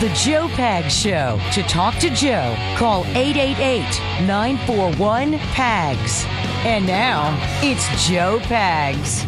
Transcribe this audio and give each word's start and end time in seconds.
the 0.00 0.08
Joe 0.14 0.48
Pag 0.48 0.90
Show. 0.90 1.38
To 1.52 1.62
talk 1.64 1.94
to 1.96 2.08
Joe, 2.08 2.56
call 2.78 3.04
888 3.08 3.82
941 4.26 5.38
PAGS. 5.38 6.24
And 6.64 6.86
now, 6.86 7.36
it's 7.62 7.86
Joe 8.08 8.38
Pags. 8.44 9.24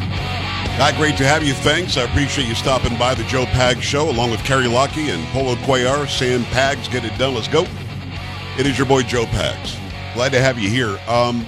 Hi, 0.78 0.96
great 0.96 1.18
to 1.18 1.26
have 1.26 1.42
you. 1.42 1.52
Thanks. 1.52 1.98
I 1.98 2.04
appreciate 2.04 2.48
you 2.48 2.54
stopping 2.54 2.96
by 2.96 3.14
the 3.14 3.22
Joe 3.24 3.44
Pags 3.44 3.82
Show 3.82 4.08
along 4.08 4.30
with 4.30 4.42
Carrie 4.44 4.66
Lockie 4.66 5.10
and 5.10 5.22
Polo 5.28 5.56
Cuellar. 5.56 6.08
Sam 6.08 6.40
Pags, 6.44 6.90
get 6.90 7.04
it 7.04 7.16
done. 7.18 7.34
Let's 7.34 7.48
go. 7.48 7.66
It 8.58 8.66
is 8.66 8.78
your 8.78 8.86
boy 8.86 9.02
Joe 9.02 9.26
Pags. 9.26 9.76
Glad 10.14 10.32
to 10.32 10.40
have 10.40 10.58
you 10.58 10.70
here. 10.70 10.98
Um, 11.06 11.44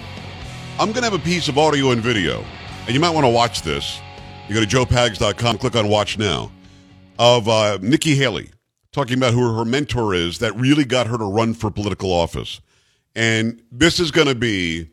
I'm 0.79 0.93
going 0.93 1.03
to 1.03 1.11
have 1.11 1.15
a 1.15 1.19
piece 1.19 1.49
of 1.49 1.57
audio 1.57 1.93
and 1.93 2.03
video, 2.03 2.45
and 2.85 2.91
you 2.91 3.01
might 3.01 3.11
want 3.11 3.25
to 3.25 3.31
watch 3.31 3.63
this. 3.63 4.03
You 4.49 4.55
go 4.55 4.63
to 4.63 4.67
joepags.com, 4.67 5.57
click 5.57 5.77
on 5.77 5.89
Watch 5.89 6.19
Now, 6.19 6.53
of 7.19 7.49
uh, 7.49 7.79
Nikki 7.81 8.15
Haley 8.17 8.51
talking 8.95 9.19
about 9.19 9.35
who 9.35 9.55
her 9.57 9.65
mentor 9.65 10.15
is 10.15 10.39
that 10.39 10.55
really 10.55 10.85
got 10.85 11.09
her 11.09 11.19
to 11.19 11.25
run 11.25 11.53
for 11.53 11.71
political 11.71 12.13
office. 12.13 12.61
And 13.17 13.61
this 13.71 13.99
is 13.99 14.13
going 14.13 14.29
to 14.29 14.35
be 14.37 14.89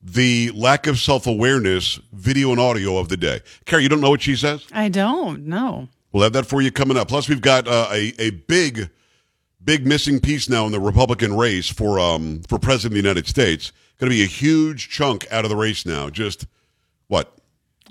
the 0.00 0.52
lack 0.54 0.86
of 0.86 0.98
self 0.98 1.26
awareness 1.26 2.00
video 2.12 2.52
and 2.52 2.60
audio 2.60 2.96
of 2.96 3.08
the 3.08 3.16
day. 3.16 3.40
Carrie, 3.64 3.82
you 3.82 3.88
don't 3.88 4.00
know 4.00 4.10
what 4.10 4.22
she 4.22 4.36
says? 4.36 4.64
I 4.72 4.88
don't 4.88 5.46
know. 5.46 5.88
We'll 6.12 6.22
have 6.22 6.32
that 6.34 6.46
for 6.46 6.62
you 6.62 6.70
coming 6.70 6.96
up. 6.96 7.08
Plus, 7.08 7.28
we've 7.28 7.40
got 7.40 7.66
uh, 7.66 7.88
a, 7.90 8.14
a 8.18 8.30
big, 8.30 8.90
big 9.62 9.86
missing 9.86 10.20
piece 10.20 10.48
now 10.48 10.64
in 10.64 10.72
the 10.72 10.80
Republican 10.80 11.36
race 11.36 11.68
for 11.68 11.98
um, 11.98 12.42
for 12.48 12.58
president 12.58 12.92
of 12.92 13.02
the 13.02 13.08
United 13.08 13.26
States. 13.26 13.72
Going 13.98 14.10
to 14.10 14.16
be 14.16 14.22
a 14.22 14.26
huge 14.26 14.88
chunk 14.88 15.26
out 15.32 15.44
of 15.44 15.50
the 15.50 15.56
race 15.56 15.84
now. 15.84 16.10
Just 16.10 16.46
what? 17.08 17.35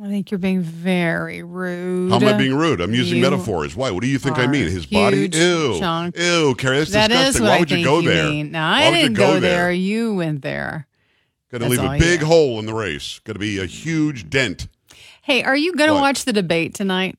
I 0.02 0.08
think 0.10 0.30
you're 0.30 0.38
being 0.40 0.60
very 0.62 1.42
rude. 1.42 2.12
How 2.12 2.18
am 2.20 2.28
I 2.28 2.34
being 2.34 2.54
rude? 2.54 2.82
I'm 2.82 2.94
using 2.94 3.18
You 3.18 3.22
metaphors. 3.24 3.76
Why? 3.78 3.92
What 3.92 4.02
do 4.02 4.08
you 4.08 4.20
think 4.20 4.38
I 4.38 4.46
mean? 4.46 4.68
His 4.70 4.86
body? 4.86 5.30
Ew. 5.32 5.78
chunk. 5.80 6.18
Ew, 6.18 6.54
Carrie, 6.58 6.80
that's 6.80 6.92
That 6.92 7.08
disgusting. 7.08 7.44
Why 7.46 7.56
I 7.56 7.60
would 7.60 7.72
you 7.72 7.84
go 7.84 8.00
you 8.00 8.10
there? 8.10 8.44
No, 8.44 8.60
Why 8.60 8.84
I 8.84 8.90
would 8.90 8.96
you 8.98 9.02
didn't 9.04 9.16
go 9.18 9.28
go 9.36 9.40
there. 9.40 9.58
there? 9.58 9.72
You 9.72 10.16
went 10.16 10.42
there. 10.42 10.88
Going 11.50 11.62
to 11.62 11.70
leave 11.70 11.80
a 11.84 11.98
big 11.98 12.22
hole 12.22 12.60
in 12.60 12.66
the 12.66 12.74
race. 12.74 13.20
Going 13.24 13.36
to 13.36 13.40
be 13.40 13.60
a 13.60 13.66
huge 13.66 14.30
dent. 14.30 14.68
Hey, 15.22 15.44
are 15.44 15.56
you 15.56 15.74
going 15.76 15.90
to 15.90 15.94
watch 15.96 16.26
the 16.26 16.34
debate 16.34 16.74
tonight? 16.74 17.18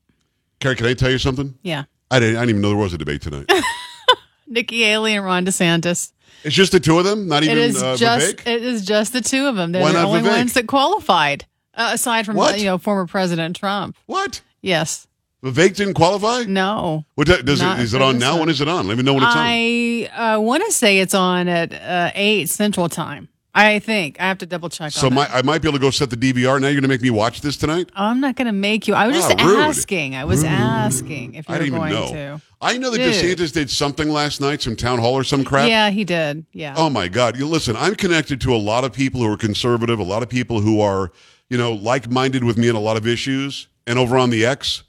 Carrie, 0.61 0.77
can 0.77 0.87
I 0.87 0.93
tell 0.95 1.11
you 1.11 1.19
something? 1.19 1.55
Yeah. 1.63 1.85
I 2.11 2.21
didn't. 2.21 2.37
I 2.37 2.41
didn't 2.41 2.51
even 2.51 2.63
know 2.63 2.69
there 2.69 2.77
was 2.77 2.93
a 2.93 2.99
debate 2.99 3.23
tonight. 3.23 3.51
Nikki 4.47 4.83
Haley 4.83 5.15
and 5.17 5.25
Ron 5.25 5.47
DeSantis. 5.47 6.13
it's 6.45 6.55
just 6.55 6.73
the 6.73 6.81
two 6.81 6.99
of 6.99 7.05
them. 7.05 7.27
Not 7.27 7.43
even 7.43 7.57
It 7.57 7.65
is 7.65 7.83
uh, 7.83 7.97
just 7.97 8.37
Vivek? 8.37 8.47
it 8.47 8.63
is 8.63 8.85
just 8.85 9.13
the 9.15 9.21
two 9.23 9.47
of 9.47 9.57
them. 9.57 9.73
They're 9.73 9.83
Why 9.83 9.93
the 9.93 10.03
only 10.03 10.21
Vivek? 10.21 10.37
ones 10.39 10.53
that 10.53 10.67
qualified, 10.67 11.47
uh, 11.77 11.91
aside 11.93 12.27
from 12.27 12.37
What? 12.37 12.59
you 12.59 12.65
know 12.65 12.79
former 12.79 13.07
President 13.07 13.57
Trump. 13.57 13.97
What? 14.07 14.41
Yes. 14.63 15.07
Vivek 15.45 15.77
didn't 15.77 15.95
qualify. 15.95 16.45
No. 16.45 17.05
What 17.15 17.27
ti- 17.27 17.43
does 17.43 17.61
Not 17.61 17.78
it? 17.78 17.83
Is 17.84 17.95
it 17.95 18.03
on 18.03 18.19
now? 18.19 18.41
When 18.41 18.49
is 18.49 18.61
it 18.61 18.69
on? 18.69 18.89
Let 18.89 18.97
me 18.97 19.03
know 19.03 19.15
when 19.15 19.23
it's 19.23 19.37
on. 19.37 19.39
I 19.39 20.34
uh, 20.34 20.41
want 20.41 20.65
to 20.65 20.73
say 20.73 20.99
it's 20.99 21.15
on 21.15 21.47
at 21.47 21.73
uh, 21.73 22.11
eight 22.15 22.49
Central 22.49 22.89
Time. 22.89 23.28
I 23.56 23.78
think 23.78 24.21
I 24.21 24.25
have 24.25 24.39
to 24.39 24.47
double 24.47 24.69
check. 24.69 24.93
So 24.93 25.06
on 25.06 25.15
my, 25.15 25.27
that. 25.27 25.34
I 25.34 25.43
might 25.43 25.62
be 25.62 25.69
able 25.69 25.78
to 25.78 25.83
go 25.83 25.91
set 25.91 26.11
the 26.11 26.17
DVR. 26.17 26.61
Now 26.61 26.67
you're 26.69 26.75
going 26.75 26.83
to 26.83 26.89
make 26.89 27.00
me 27.00 27.09
watch 27.09 27.41
this 27.41 27.56
tonight. 27.56 27.91
I'm 27.95 28.21
not 28.21 28.37
going 28.37 28.47
to 28.47 28.53
make 28.53 28.87
you. 28.87 28.93
I 28.93 29.06
was 29.06 29.17
just 29.17 29.31
rude. 29.41 29.59
asking. 29.61 30.15
I 30.15 30.27
was 30.27 30.45
asking 30.45 31.34
if 31.37 31.49
you 31.49 31.55
I 31.55 31.59
were 31.59 31.65
didn't 31.65 31.75
even 31.77 31.91
going 31.91 31.93
know. 31.93 32.39
to. 32.39 32.43
I 32.61 32.77
know 32.77 32.91
that 32.91 32.99
Dude. 32.99 33.15
DeSantis 33.15 33.53
did 33.53 33.71
something 33.71 34.11
last 34.11 34.43
night, 34.43 34.61
some 34.61 34.77
town 34.77 34.99
hall 34.99 35.15
or 35.15 35.25
some 35.25 35.43
crap. 35.43 35.69
Yeah, 35.69 35.89
he 35.89 36.05
did. 36.05 36.45
Yeah. 36.53 36.75
Oh 36.77 36.91
my 36.91 37.09
God! 37.09 37.39
You 37.39 37.47
listen. 37.47 37.77
I'm 37.77 37.95
connected 37.95 38.43
to 38.43 38.55
a 38.55 38.59
lot 38.59 38.84
of 38.84 38.93
people 38.93 39.21
who 39.21 39.33
are 39.33 39.39
conservative, 39.39 39.99
a 39.99 40.05
lot 40.05 40.23
of 40.23 40.29
people 40.29 40.61
who 40.61 40.81
are, 40.81 41.11
you 41.49 41.59
know, 41.59 41.73
like-minded 41.73 42.45
with 42.45 42.57
me 42.57 42.69
on 42.69 42.75
a 42.75 42.81
lot 42.81 42.97
of 42.97 43.07
issues. 43.07 43.69
And 43.87 43.99
over 43.99 44.19
on 44.19 44.31
the 44.31 44.45
X, 44.45 44.83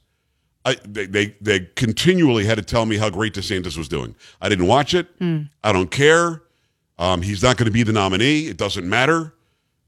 I, 0.66 0.76
they, 0.86 1.06
they 1.06 1.36
they 1.40 1.60
continually 1.76 2.46
had 2.46 2.56
to 2.58 2.64
tell 2.64 2.86
me 2.86 2.98
how 2.98 3.10
great 3.10 3.34
DeSantis 3.34 3.78
was 3.78 3.88
doing. 3.88 4.16
I 4.42 4.50
didn't 4.50 4.68
watch 4.68 4.94
it. 4.94 5.08
I 5.64 5.72
don't 5.72 5.92
care. 5.92 6.42
Um, 7.00 7.22
he's 7.22 7.44
not 7.44 7.58
going 7.58 7.68
to 7.68 7.72
be 7.72 7.84
the 7.84 7.94
nominee. 7.94 8.48
It 8.48 8.58
doesn't 8.58 8.88
matter. 8.90 9.34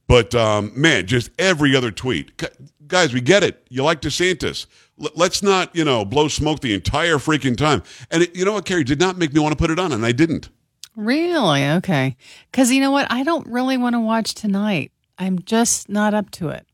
But 0.07 0.33
um, 0.35 0.71
man, 0.75 1.05
just 1.07 1.31
every 1.39 1.75
other 1.75 1.91
tweet, 1.91 2.41
guys, 2.87 3.13
we 3.13 3.21
get 3.21 3.43
it. 3.43 3.65
You 3.69 3.83
like 3.83 4.01
DeSantis. 4.01 4.65
L- 5.01 5.09
let's 5.15 5.43
not, 5.43 5.75
you 5.75 5.83
know, 5.83 6.05
blow 6.05 6.27
smoke 6.27 6.61
the 6.61 6.73
entire 6.73 7.17
freaking 7.17 7.57
time. 7.57 7.83
And 8.09 8.23
it, 8.23 8.35
you 8.35 8.45
know 8.45 8.53
what, 8.53 8.65
Carrie 8.65 8.83
did 8.83 8.99
not 8.99 9.17
make 9.17 9.33
me 9.33 9.39
want 9.39 9.51
to 9.51 9.57
put 9.57 9.69
it 9.71 9.79
on, 9.79 9.91
and 9.91 10.05
I 10.05 10.11
didn't. 10.11 10.49
Really? 10.95 11.65
Okay. 11.65 12.15
Because 12.51 12.71
you 12.71 12.81
know 12.81 12.91
what? 12.91 13.11
I 13.11 13.23
don't 13.23 13.45
really 13.47 13.77
want 13.77 13.93
to 13.93 13.99
watch 13.99 14.33
tonight. 14.33 14.91
I'm 15.19 15.39
just 15.39 15.89
not 15.89 16.13
up 16.13 16.31
to 16.31 16.49
it. 16.49 16.65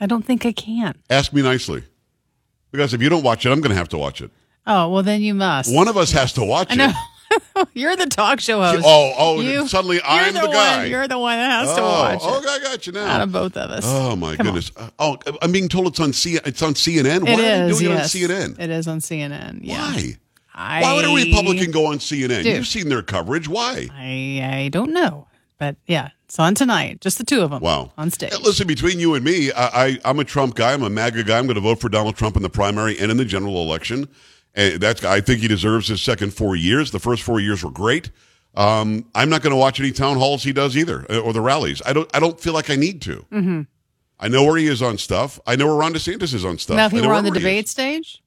I 0.00 0.06
don't 0.06 0.24
think 0.24 0.44
I 0.46 0.52
can. 0.52 0.98
Ask 1.10 1.32
me 1.32 1.42
nicely. 1.42 1.84
Because 2.72 2.94
if 2.94 3.00
you 3.02 3.08
don't 3.08 3.22
watch 3.22 3.46
it, 3.46 3.50
I'm 3.50 3.60
going 3.60 3.70
to 3.70 3.76
have 3.76 3.90
to 3.90 3.98
watch 3.98 4.20
it. 4.20 4.30
Oh, 4.66 4.88
well, 4.88 5.02
then 5.02 5.20
you 5.20 5.34
must. 5.34 5.72
One 5.72 5.86
of 5.86 5.96
us 5.96 6.10
has 6.12 6.32
to 6.34 6.44
watch 6.44 6.68
I 6.70 6.74
know. 6.74 6.88
it. 6.88 7.68
you're 7.74 7.94
the 7.96 8.06
talk 8.06 8.40
show 8.40 8.60
host. 8.60 8.82
Oh, 8.84 9.12
oh, 9.16 9.40
You- 9.40 9.68
suddenly 9.68 10.00
I'm 10.04 10.34
the, 10.34 10.40
one, 10.40 10.50
guy. 10.50 10.84
You're 10.86 11.06
the 11.06 11.18
one 11.18 11.36
that 11.36 11.66
has 11.66 11.74
to 11.76 11.82
oh, 11.82 11.84
watch 11.84 12.20
oh, 12.22 12.40
it. 12.40 12.46
I 12.46 12.58
got 12.58 12.86
you 12.86 12.92
now. 12.92 13.06
Out 13.06 13.20
of 13.20 13.32
both 13.32 13.56
of 13.56 13.70
us. 13.70 13.84
Oh 13.86 14.16
my 14.16 14.36
Come 14.36 14.46
goodness. 14.46 14.72
Uh, 14.76 14.90
Oh, 14.98 15.18
I'm 15.42 15.52
being 15.52 15.68
told 15.68 15.86
it's 15.88 16.00
on 16.00 16.12
C. 16.12 16.38
It's 16.44 16.62
on 16.62 16.74
CNN. 16.74 17.24
Why 17.24 17.32
It 17.32 17.38
are 17.38 17.66
is. 17.68 17.78
doing 17.78 17.92
yes. 17.92 18.14
it 18.14 18.30
on 18.30 18.30
CNN? 18.30 18.60
It 18.60 18.70
is 18.70 18.88
on 18.88 18.98
CNN. 19.00 19.60
Yeah. 19.62 19.78
Why? 19.92 20.16
I, 20.54 20.82
Why 20.82 20.94
would 20.94 21.04
a 21.04 21.14
Republican 21.14 21.70
go 21.70 21.86
on 21.86 21.98
CNN? 21.98 22.42
Dude. 22.42 22.56
You've 22.56 22.66
seen 22.66 22.88
their 22.88 23.02
coverage. 23.02 23.46
Why? 23.46 23.88
I 23.92 24.40
I 24.64 24.68
don't 24.70 24.92
know, 24.92 25.28
but 25.58 25.76
yeah, 25.86 26.10
it's 26.26 26.40
on 26.40 26.56
tonight. 26.56 27.00
Just 27.00 27.18
the 27.18 27.24
two 27.24 27.42
of 27.42 27.50
them. 27.50 27.60
Wow. 27.62 27.92
On 27.96 28.10
stage. 28.10 28.32
Hey, 28.32 28.38
Listen, 28.42 28.66
between 28.66 28.98
you 28.98 29.14
and 29.14 29.24
me, 29.24 29.52
I, 29.52 29.86
I, 29.86 29.98
I'm 30.04 30.18
a 30.18 30.24
Trump 30.24 30.56
guy. 30.56 30.72
I'm 30.72 30.82
a 30.82 30.90
MAGA 30.90 31.22
guy. 31.22 31.38
I'm 31.38 31.46
going 31.46 31.54
to 31.54 31.60
vote 31.60 31.80
for 31.80 31.88
Donald 31.88 32.16
Trump 32.16 32.34
in 32.34 32.42
the 32.42 32.50
primary 32.50 32.98
and 32.98 33.12
in 33.12 33.16
the 33.16 33.24
general 33.24 33.62
election. 33.62 34.08
And 34.54 34.80
that's 34.80 35.04
I 35.04 35.20
think 35.20 35.40
he 35.40 35.48
deserves 35.48 35.86
his 35.86 36.02
second 36.02 36.34
four 36.34 36.56
years. 36.56 36.90
The 36.90 36.98
first 36.98 37.22
four 37.22 37.38
years 37.38 37.62
were 37.62 37.70
great. 37.70 38.10
Um, 38.56 39.04
I'm 39.14 39.28
not 39.28 39.42
going 39.42 39.52
to 39.52 39.56
watch 39.56 39.78
any 39.78 39.92
town 39.92 40.16
halls 40.16 40.42
he 40.42 40.52
does 40.52 40.76
either, 40.76 41.06
uh, 41.10 41.18
or 41.18 41.32
the 41.32 41.42
rallies. 41.42 41.80
I 41.86 41.92
don't. 41.92 42.10
I 42.16 42.20
don't 42.20 42.40
feel 42.40 42.54
like 42.54 42.70
I 42.70 42.76
need 42.76 43.02
to. 43.02 43.24
Mm-hmm. 43.30 43.62
I 44.18 44.28
know 44.28 44.44
where 44.44 44.56
he 44.56 44.66
is 44.66 44.80
on 44.80 44.96
stuff. 44.96 45.38
I 45.46 45.56
know 45.56 45.66
where 45.66 45.76
Ron 45.76 45.92
DeSantis 45.92 46.32
is 46.32 46.44
on 46.44 46.56
stuff. 46.58 46.76
now, 46.76 46.86
if 46.86 46.92
he 46.92 47.02
were 47.02 47.12
on 47.12 47.24
the 47.24 47.30
debate 47.30 47.68
stage, 47.68 48.22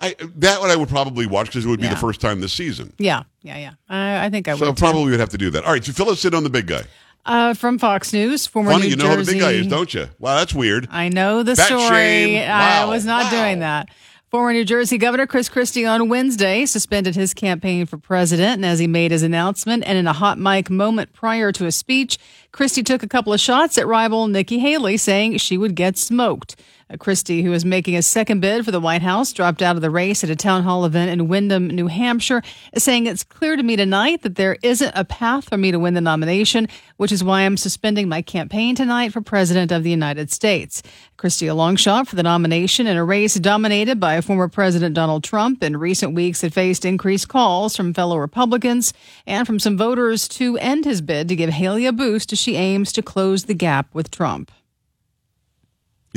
I, 0.00 0.14
that 0.36 0.60
one 0.60 0.70
I 0.70 0.76
would 0.76 0.88
probably 0.88 1.26
watch 1.26 1.46
because 1.46 1.64
it 1.64 1.68
would 1.68 1.80
be 1.80 1.86
Yeah. 1.86 1.94
the 1.94 2.00
first 2.00 2.20
time 2.20 2.40
this 2.40 2.52
season. 2.52 2.92
yeah, 2.98 3.24
yeah, 3.42 3.58
yeah. 3.58 3.72
I, 3.88 4.26
I 4.26 4.30
think 4.30 4.46
I 4.48 4.54
would. 4.54 4.60
So 4.60 4.66
too. 4.72 4.74
probably 4.74 5.10
would 5.10 5.20
have 5.20 5.30
to 5.30 5.38
do 5.38 5.50
that. 5.50 5.64
All 5.64 5.72
right, 5.72 5.84
so 5.84 5.92
fill 5.92 6.10
us 6.10 6.24
in 6.24 6.34
on 6.34 6.44
the 6.44 6.50
big 6.50 6.66
guy. 6.66 6.82
Uh, 7.26 7.52
from 7.52 7.78
Fox 7.78 8.12
News, 8.12 8.46
former 8.46 8.70
Funny, 8.70 8.84
New 8.84 8.90
you 8.90 8.96
know 8.96 9.04
Jersey. 9.04 9.16
who 9.16 9.24
the 9.24 9.32
big 9.32 9.40
guy 9.40 9.50
is, 9.52 9.66
don't 9.66 9.92
you? 9.92 10.08
Wow, 10.18 10.36
that's 10.38 10.54
weird. 10.54 10.88
I 10.90 11.08
know 11.08 11.42
the 11.42 11.56
story. 11.56 11.80
shame. 11.88 12.42
I 12.50 12.84
Wow. 12.84 12.90
was 12.90 13.04
not 13.04 13.24
Wow. 13.24 13.42
doing 13.42 13.58
that. 13.58 13.88
Former 14.30 14.52
New 14.52 14.64
Jersey 14.64 14.98
Governor 14.98 15.26
Chris 15.26 15.48
Christie 15.48 15.84
on 15.86 16.08
Wednesday 16.10 16.64
suspended 16.66 17.16
his 17.16 17.32
campaign 17.34 17.86
for 17.86 17.96
president. 17.96 18.56
And 18.56 18.64
as 18.66 18.78
he 18.78 18.86
made 18.86 19.10
his 19.10 19.22
announcement 19.22 19.84
and 19.86 19.96
in 19.98 20.06
a 20.06 20.12
hot 20.12 20.38
mic 20.38 20.68
moment 20.70 21.12
prior 21.14 21.50
to 21.52 21.64
a 21.66 21.72
speech, 21.72 22.18
Christie 22.52 22.82
took 22.82 23.02
a 23.02 23.08
couple 23.08 23.32
of 23.32 23.40
shots 23.40 23.78
at 23.78 23.86
rival 23.86 24.28
Nikki 24.28 24.58
Haley, 24.58 24.96
saying 24.98 25.38
she 25.38 25.56
would 25.56 25.74
get 25.74 25.96
smoked. 25.96 26.56
Uh, 26.90 26.96
Christie, 26.96 27.42
who 27.42 27.52
is 27.52 27.64
making 27.64 27.96
a 27.96 28.02
second 28.02 28.40
bid 28.40 28.64
for 28.64 28.70
the 28.70 28.80
White 28.80 29.02
House, 29.02 29.32
dropped 29.32 29.60
out 29.60 29.76
of 29.76 29.82
the 29.82 29.90
race 29.90 30.24
at 30.24 30.30
a 30.30 30.36
town 30.36 30.62
hall 30.62 30.84
event 30.84 31.10
in 31.10 31.28
Windham, 31.28 31.68
New 31.68 31.86
Hampshire, 31.86 32.42
saying 32.76 33.06
it's 33.06 33.24
clear 33.24 33.56
to 33.56 33.62
me 33.62 33.76
tonight 33.76 34.22
that 34.22 34.36
there 34.36 34.56
isn't 34.62 34.92
a 34.94 35.04
path 35.04 35.48
for 35.48 35.58
me 35.58 35.70
to 35.70 35.78
win 35.78 35.94
the 35.94 36.00
nomination, 36.00 36.66
which 36.96 37.12
is 37.12 37.22
why 37.22 37.42
I'm 37.42 37.56
suspending 37.56 38.08
my 38.08 38.22
campaign 38.22 38.74
tonight 38.74 39.12
for 39.12 39.20
president 39.20 39.70
of 39.70 39.82
the 39.82 39.90
United 39.90 40.30
States. 40.30 40.82
Christie, 41.18 41.46
a 41.46 41.54
long 41.54 41.76
shot 41.76 42.08
for 42.08 42.16
the 42.16 42.22
nomination 42.22 42.86
in 42.86 42.96
a 42.96 43.04
race 43.04 43.34
dominated 43.34 44.00
by 44.00 44.20
former 44.20 44.48
President 44.48 44.94
Donald 44.94 45.24
Trump, 45.24 45.62
in 45.62 45.76
recent 45.76 46.14
weeks 46.14 46.40
had 46.40 46.54
faced 46.54 46.84
increased 46.84 47.28
calls 47.28 47.76
from 47.76 47.92
fellow 47.92 48.16
Republicans 48.16 48.94
and 49.26 49.46
from 49.46 49.58
some 49.58 49.76
voters 49.76 50.26
to 50.28 50.56
end 50.58 50.84
his 50.84 51.02
bid 51.02 51.28
to 51.28 51.36
give 51.36 51.50
Haley 51.50 51.86
a 51.86 51.92
boost 51.92 52.32
as 52.32 52.38
she 52.38 52.56
aims 52.56 52.92
to 52.92 53.02
close 53.02 53.44
the 53.44 53.54
gap 53.54 53.94
with 53.94 54.10
Trump. 54.10 54.50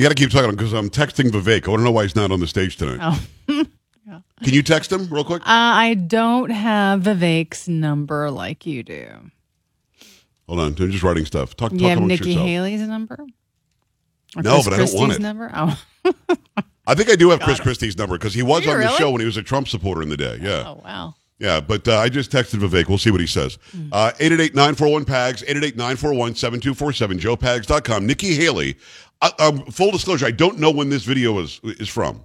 You 0.01 0.05
got 0.07 0.17
to 0.17 0.23
keep 0.23 0.31
talking 0.31 0.49
because 0.49 0.73
I'm 0.73 0.89
texting 0.89 1.29
Vivek. 1.29 1.67
I 1.67 1.69
want 1.69 1.81
to 1.81 1.83
know 1.83 1.91
why 1.91 2.01
he's 2.01 2.15
not 2.15 2.31
on 2.31 2.39
the 2.39 2.47
stage 2.47 2.75
tonight. 2.75 2.97
Oh. 3.47 3.65
Can 4.43 4.51
you 4.51 4.63
text 4.63 4.91
him 4.91 5.07
real 5.13 5.23
quick? 5.23 5.43
Uh, 5.43 5.45
I 5.47 5.93
don't 5.93 6.49
have 6.49 7.01
Vivek's 7.01 7.67
number 7.67 8.31
like 8.31 8.65
you 8.65 8.81
do. 8.81 9.07
Hold 10.47 10.59
on. 10.59 10.75
I'm 10.79 10.89
just 10.89 11.03
writing 11.03 11.27
stuff. 11.27 11.55
Talk, 11.55 11.71
You 11.73 11.77
talk 11.81 11.89
have 11.89 12.01
Nikki 12.01 12.29
yourself. 12.29 12.47
Haley's 12.47 12.81
number? 12.81 13.27
Or 14.35 14.41
No, 14.41 14.53
Chris 14.53 14.65
but 14.65 14.73
I 14.73 14.77
don't 14.77 14.93
want 14.95 15.11
it. 15.13 15.21
Number? 15.21 15.51
Oh. 15.53 15.79
I 16.87 16.95
think 16.95 17.11
I 17.11 17.15
do 17.15 17.29
have 17.29 17.39
Chris 17.41 17.59
Christie's 17.59 17.95
number 17.95 18.17
because 18.17 18.33
he 18.33 18.41
was 18.41 18.65
you 18.65 18.71
on 18.71 18.79
the 18.79 18.85
really? 18.85 18.97
show 18.97 19.11
when 19.11 19.19
he 19.19 19.27
was 19.27 19.37
a 19.37 19.43
Trump 19.43 19.67
supporter 19.67 20.01
in 20.01 20.09
the 20.09 20.17
day. 20.17 20.39
Yeah. 20.41 20.63
oh, 20.65 20.81
wow. 20.83 21.13
Yeah, 21.41 21.59
but 21.59 21.87
uh, 21.87 21.97
I 21.97 22.07
just 22.07 22.31
texted 22.31 22.59
Vivek. 22.59 22.87
We'll 22.87 22.99
see 22.99 23.09
what 23.09 23.19
he 23.19 23.25
says. 23.25 23.57
Uh, 23.91 24.11
888-941-PAGS, 24.19 25.41
888-941-7247, 25.41 27.19
joepags.com. 27.19 28.05
Nikki 28.05 28.35
Haley, 28.35 28.77
uh, 29.23 29.31
um, 29.39 29.65
full 29.65 29.89
disclosure, 29.89 30.27
I 30.27 30.31
don't 30.31 30.59
know 30.59 30.69
when 30.69 30.89
this 30.89 31.03
video 31.03 31.39
is, 31.39 31.59
is 31.63 31.89
from, 31.89 32.23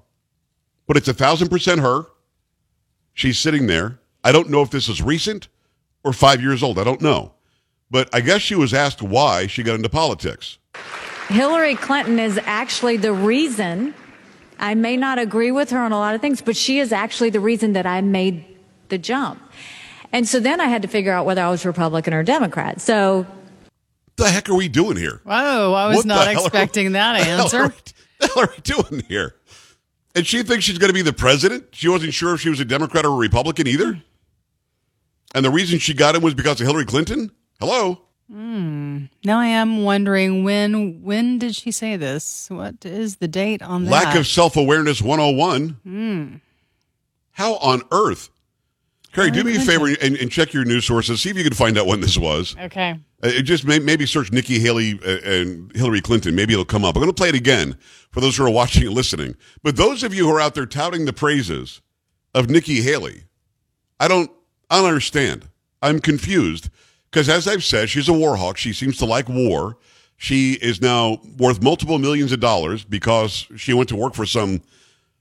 but 0.87 0.99
it's 0.99 1.09
a 1.09 1.15
thousand 1.15 1.49
percent 1.49 1.81
her. 1.81 2.05
She's 3.15 3.39
sitting 3.39 3.67
there. 3.69 3.99
I 4.23 4.33
don't 4.33 4.51
know 4.51 4.61
if 4.61 4.69
this 4.69 4.87
is 4.87 5.01
recent 5.01 5.49
or 6.05 6.13
five 6.13 6.43
years 6.43 6.63
old. 6.63 6.79
I 6.79 6.85
don't 6.85 7.01
know. 7.01 7.33
But 7.91 8.15
I 8.15 8.21
guess 8.21 8.43
she 8.43 8.55
was 8.55 8.75
asked 8.75 9.01
why 9.01 9.47
she 9.47 9.63
got 9.63 9.77
into 9.77 9.89
politics. 9.89 10.59
Hillary 11.29 11.75
Clinton 11.75 12.19
is 12.19 12.39
actually 12.45 12.99
the 12.99 13.15
reason. 13.15 13.95
I 14.59 14.75
may 14.75 14.99
not 14.99 15.19
agree 15.19 15.53
with 15.53 15.71
her 15.71 15.79
on 15.79 15.93
a 15.93 15.99
lot 15.99 16.15
of 16.15 16.21
things, 16.21 16.43
but 16.43 16.55
she 16.55 16.81
is 16.81 16.93
actually 16.93 17.31
the 17.31 17.41
reason 17.41 17.73
that 17.73 17.87
I 17.87 18.03
made 18.03 18.56
the 18.89 18.99
jump. 18.99 19.41
And 20.13 20.27
so 20.29 20.41
then 20.41 20.61
I 20.61 20.67
had 20.67 20.83
to 20.83 20.89
figure 20.89 21.13
out 21.13 21.27
whether 21.27 21.43
I 21.43 21.51
was 21.51 21.65
Republican 21.67 22.15
or 22.15 22.23
Democrat. 22.23 22.81
So 22.81 23.27
The 24.17 24.29
heck 24.31 24.49
are 24.49 24.55
we 24.55 24.69
doing 24.69 24.97
here? 24.97 25.21
Oh, 25.27 25.73
I 25.75 25.89
was 25.89 25.97
What 25.99 26.07
not 26.07 26.27
hell 26.29 26.43
are- 26.43 26.47
expecting 26.47 26.93
that 26.93 27.17
answer. 27.27 27.63
What 27.65 27.93
the 28.21 28.27
hell 28.29 28.45
are 28.45 28.53
we 28.57 28.63
doing 28.63 29.05
here? 29.09 29.35
And 30.15 30.27
she 30.27 30.43
thinks 30.43 30.65
she's 30.65 30.79
going 30.79 30.89
to 30.89 30.95
be 30.95 31.03
the 31.03 31.13
president. 31.13 31.67
She 31.73 31.89
wasn't 31.89 32.15
sure 32.15 32.35
if 32.35 32.41
she 32.41 32.49
was 32.49 32.59
a 32.61 32.65
Democrat 32.65 33.05
or 33.05 33.09
a 33.13 33.17
Republican 33.17 33.67
either. 33.67 34.03
And 35.35 35.45
the 35.45 35.51
reason 35.51 35.79
she 35.79 35.93
got 35.93 36.15
him 36.15 36.23
was 36.23 36.33
because 36.33 36.59
of 36.61 36.67
Hillary 36.67 36.87
Clinton. 36.87 37.31
Hello. 37.61 38.01
Hmm. 38.31 39.05
Now 39.25 39.39
I 39.39 39.47
am 39.47 39.85
wondering 39.85 40.43
when 40.43 41.03
when 41.03 41.39
did 41.39 41.55
she 41.55 41.71
say 41.71 41.97
this? 41.97 42.49
What 42.51 42.85
is 42.87 43.17
the 43.17 43.29
date 43.29 43.61
on 43.63 43.85
that? 43.85 43.91
Lack 43.91 44.17
of 44.17 44.27
self 44.27 44.57
awareness 44.57 45.03
101. 45.03 45.69
Hmm. 45.85 46.35
How 47.33 47.57
on 47.57 47.83
earth? 47.93 48.31
Carrie, 49.17 49.31
do 49.31 49.45
me 49.45 49.57
a 49.57 49.61
favor 49.61 49.87
and, 49.87 50.15
and 50.15 50.31
check 50.31 50.53
your 50.53 50.67
news 50.67 50.85
sources. 50.85 51.23
See 51.23 51.31
if 51.31 51.39
you 51.39 51.43
can 51.43 51.55
find 51.55 51.79
out 51.79 51.87
when 51.87 52.03
this 52.03 52.19
was. 52.19 52.55
Okay. 52.61 53.01
Uh, 53.23 53.31
just 53.41 53.65
may, 53.65 53.79
maybe 53.79 54.05
search 54.05 54.31
Nikki 54.31 54.59
Haley 54.59 55.01
uh, 55.03 55.17
and 55.25 55.75
Hillary 55.75 56.03
Clinton. 56.03 56.35
Maybe 56.35 56.53
it'll 56.53 56.67
come 56.67 56.85
up. 56.85 56.97
I'm 56.97 57.01
going 57.01 57.09
to 57.11 57.15
play 57.15 57.31
it 57.31 57.35
again 57.35 57.79
for 58.11 58.21
those 58.21 58.37
who 58.37 58.45
are 58.45 58.51
watching 58.51 58.83
and 58.87 58.95
listening. 58.95 59.35
But 59.63 59.77
those 59.77 60.03
of 60.03 60.13
you 60.13 60.29
who 60.29 60.35
are 60.35 60.41
out 60.41 60.55
there 60.55 60.67
touting 60.67 61.07
the 61.07 61.15
praises 61.15 61.81
of 62.35 62.51
Nikki 62.51 62.83
Haley, 62.83 63.23
I 63.99 64.07
don't, 64.07 64.31
I 64.69 64.81
don't 64.81 64.89
understand. 64.89 65.49
I'm 65.81 65.99
confused 65.99 66.69
because, 67.11 67.31
as 67.31 67.49
I've 67.49 67.65
said, 67.65 67.89
she's 67.89 68.11
a 68.11 68.13
war 68.13 68.37
hawk. 68.37 68.59
She 68.59 68.75
seems 68.75 68.99
to 68.99 69.07
like 69.07 69.31
war. 69.31 69.79
She 70.19 70.59
is 70.61 70.83
now 70.83 71.23
worth 71.39 71.63
multiple 71.63 71.99
millions 71.99 72.33
of 72.33 72.41
dollars 72.41 72.85
because 72.85 73.47
she 73.57 73.73
went 73.73 73.89
to 73.89 73.97
work 73.97 74.13
for 74.13 74.27
some 74.27 74.61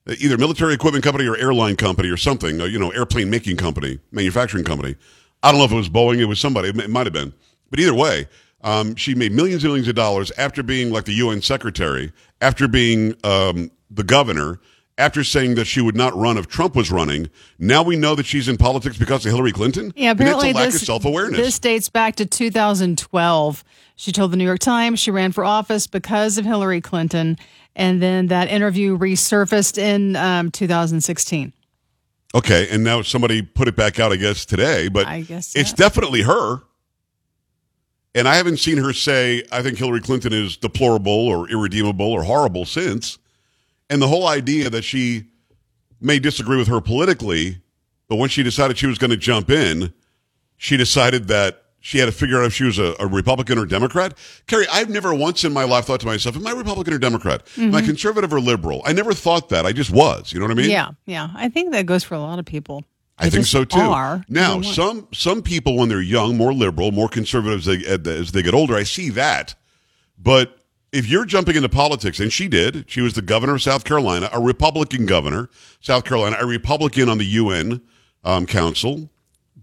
either 0.08 0.38
military 0.38 0.74
equipment 0.74 1.04
company 1.04 1.28
or 1.28 1.36
airline 1.38 1.76
company 1.76 2.10
or 2.10 2.18
something, 2.18 2.62
uh, 2.62 2.66
you 2.66 2.80
know, 2.80 2.92
airplane 2.92 3.30
making 3.30 3.58
company, 3.58 4.00
manufacturing 4.12 4.64
company. 4.64 4.96
I 5.42 5.52
don't 5.52 5.60
know 5.60 5.66
if 5.66 5.72
it 5.72 5.76
was 5.76 5.90
Boeing, 5.90 6.20
it 6.20 6.26
was 6.26 6.40
somebody, 6.40 6.70
it 6.70 6.90
might 6.90 7.06
have 7.06 7.14
been. 7.14 7.34
But 7.70 7.80
either 7.80 7.94
way, 7.94 8.28
um, 8.62 8.96
she 8.96 9.16
made 9.16 9.32
millions 9.32 9.64
and 9.64 9.72
millions 9.72 9.88
of 9.88 9.96
dollars 9.96 10.32
after 10.38 10.64
being 10.64 10.92
like 10.92 11.06
the 11.06 11.14
UN 11.14 11.42
secretary, 11.42 12.12
after 12.42 12.68
being 12.68 13.16
um, 13.24 13.72
the 13.92 14.04
governor, 14.04 14.60
after 14.98 15.24
saying 15.24 15.56
that 15.56 15.66
she 15.66 15.82
would 15.82 15.96
not 15.96 16.16
run 16.16 16.38
if 16.38 16.48
Trump 16.48 16.76
was 16.76 16.92
running. 16.92 17.30
Now 17.60 17.84
we 17.84 17.96
know 17.96 18.16
that 18.16 18.26
she's 18.26 18.48
in 18.48 18.58
politics 18.58 18.98
because 18.98 19.26
of 19.26 19.32
Hillary 19.32 19.52
Clinton. 19.52 19.94
Yeah, 19.96 20.12
apparently 20.12 20.54
that's 20.54 20.56
a 20.56 20.60
lack 20.64 20.72
this, 20.72 20.82
of 20.82 20.86
self 20.86 21.06
awareness. 21.06 21.40
This 21.40 21.60
dates 21.60 21.90
back 21.90 22.16
to 22.18 22.26
2012. 22.26 23.64
She 23.98 24.12
told 24.12 24.32
the 24.32 24.38
New 24.38 24.46
York 24.46 24.60
Times 24.60 25.00
she 25.00 25.12
ran 25.12 25.32
for 25.32 25.46
office 25.46 25.88
because 25.88 26.38
of 26.38 26.46
Hillary 26.46 26.82
Clinton, 26.82 27.38
and 27.76 28.02
then 28.02 28.28
that 28.28 28.48
interview 28.48 28.98
resurfaced 28.98 29.78
in 29.78 30.16
um, 30.16 30.52
2016. 30.52 31.54
Okay, 32.34 32.68
and 32.70 32.84
now 32.84 33.02
somebody 33.02 33.42
put 33.42 33.68
it 33.68 33.76
back 33.76 34.00
out, 34.00 34.12
I 34.12 34.18
guess, 34.18 34.46
today, 34.46 34.90
but 34.90 35.08
I 35.08 35.22
guess 35.22 35.56
it's 35.56 35.74
definitely 35.74 36.22
her. 36.24 36.62
And 38.14 38.28
I 38.28 38.36
haven't 38.36 38.58
seen 38.58 38.78
her 38.78 38.94
say, 38.94 39.44
I 39.52 39.62
think 39.62 39.78
Hillary 39.78 40.00
Clinton 40.00 40.32
is 40.32 40.56
deplorable 40.56 41.28
or 41.28 41.50
irredeemable 41.50 42.12
or 42.12 42.24
horrible 42.24 42.66
since. 42.66 43.18
And 43.90 44.02
the 44.02 44.08
whole 44.08 44.28
idea 44.28 44.70
that 44.70 44.84
she 44.84 45.26
may 46.00 46.20
disagree 46.20 46.58
with 46.58 46.70
her 46.70 46.80
politically, 46.80 47.62
but 48.08 48.16
when 48.16 48.30
she 48.30 48.42
decided 48.42 48.78
she 48.78 48.88
was 48.88 48.98
going 48.98 49.12
to 49.12 49.18
jump 49.18 49.50
in, 49.50 49.94
she 50.58 50.78
decided 50.78 51.28
that 51.28 51.65
she 51.86 52.00
had 52.00 52.08
to 52.08 52.12
figure 52.12 52.40
out 52.40 52.46
if 52.46 52.54
she 52.56 52.64
was 52.64 52.80
a, 52.80 52.96
a 53.00 53.06
Republican 53.06 53.60
or 53.60 53.66
Democrat. 53.68 54.18
Carrie, 54.48 54.66
I've 54.72 54.90
never 54.90 55.14
once 55.14 55.44
in 55.44 55.54
my 55.54 55.66
life 55.66 55.86
thought 55.86 56.00
to 56.00 56.08
myself, 56.08 56.36
am 56.36 56.48
I 56.48 56.50
Republican 56.50 56.96
or 56.96 56.98
Democrat? 56.98 57.46
Am 57.60 57.76
I 57.76 57.82
conservative 57.82 58.34
or 58.34 58.40
liberal? 58.40 58.82
I 58.86 58.92
never 58.92 59.14
thought 59.14 59.50
that. 59.50 59.68
I 59.68 59.72
just 59.72 59.92
was. 59.92 60.34
You 60.34 60.40
know 60.40 60.46
what 60.46 60.52
I 60.54 60.56
mean? 60.56 60.66
Mm-hmm. 60.66 60.72
yeah, 60.72 60.90
yeah. 61.06 61.30
I 61.36 61.48
think 61.48 61.74
that 61.74 61.86
goes 61.86 62.04
for 62.04 62.16
a 62.16 62.20
lot 62.20 62.40
of 62.40 62.46
people. 62.46 62.86
I 63.20 63.26
They 63.26 63.30
think 63.38 63.46
so 63.46 63.66
too. 63.66 63.80
Are, 63.80 64.26
now, 64.28 64.56
You 64.56 64.62
know 64.62 64.68
what? 64.68 64.76
some 64.76 65.08
some 65.14 65.42
people 65.44 65.78
when 65.78 65.88
they're 65.88 66.02
young, 66.02 66.36
more 66.38 66.56
liberal, 66.56 66.92
more 66.92 67.08
conservative 67.08 67.60
as 67.60 67.66
they, 67.66 68.12
as 68.12 68.32
they 68.32 68.42
get 68.42 68.56
older, 68.56 68.76
I 68.76 68.82
see 68.82 69.12
that. 69.12 69.54
But 70.18 70.58
if 70.92 71.08
you're 71.08 71.26
jumping 71.26 71.56
into 71.56 71.70
politics, 71.70 72.20
and 72.20 72.34
she 72.34 72.48
did, 72.48 72.86
she 72.88 73.02
was 73.02 73.14
the 73.14 73.22
governor 73.22 73.54
of 73.54 73.62
South 73.62 73.84
Carolina, 73.84 74.28
a 74.34 74.42
Republican 74.42 75.06
governor, 75.06 75.52
South 75.82 76.04
Carolina, 76.04 76.38
a 76.40 76.48
Republican 76.48 77.10
on 77.10 77.20
the 77.20 77.26
UN 77.26 77.82
um, 78.24 78.48
Council, 78.48 79.12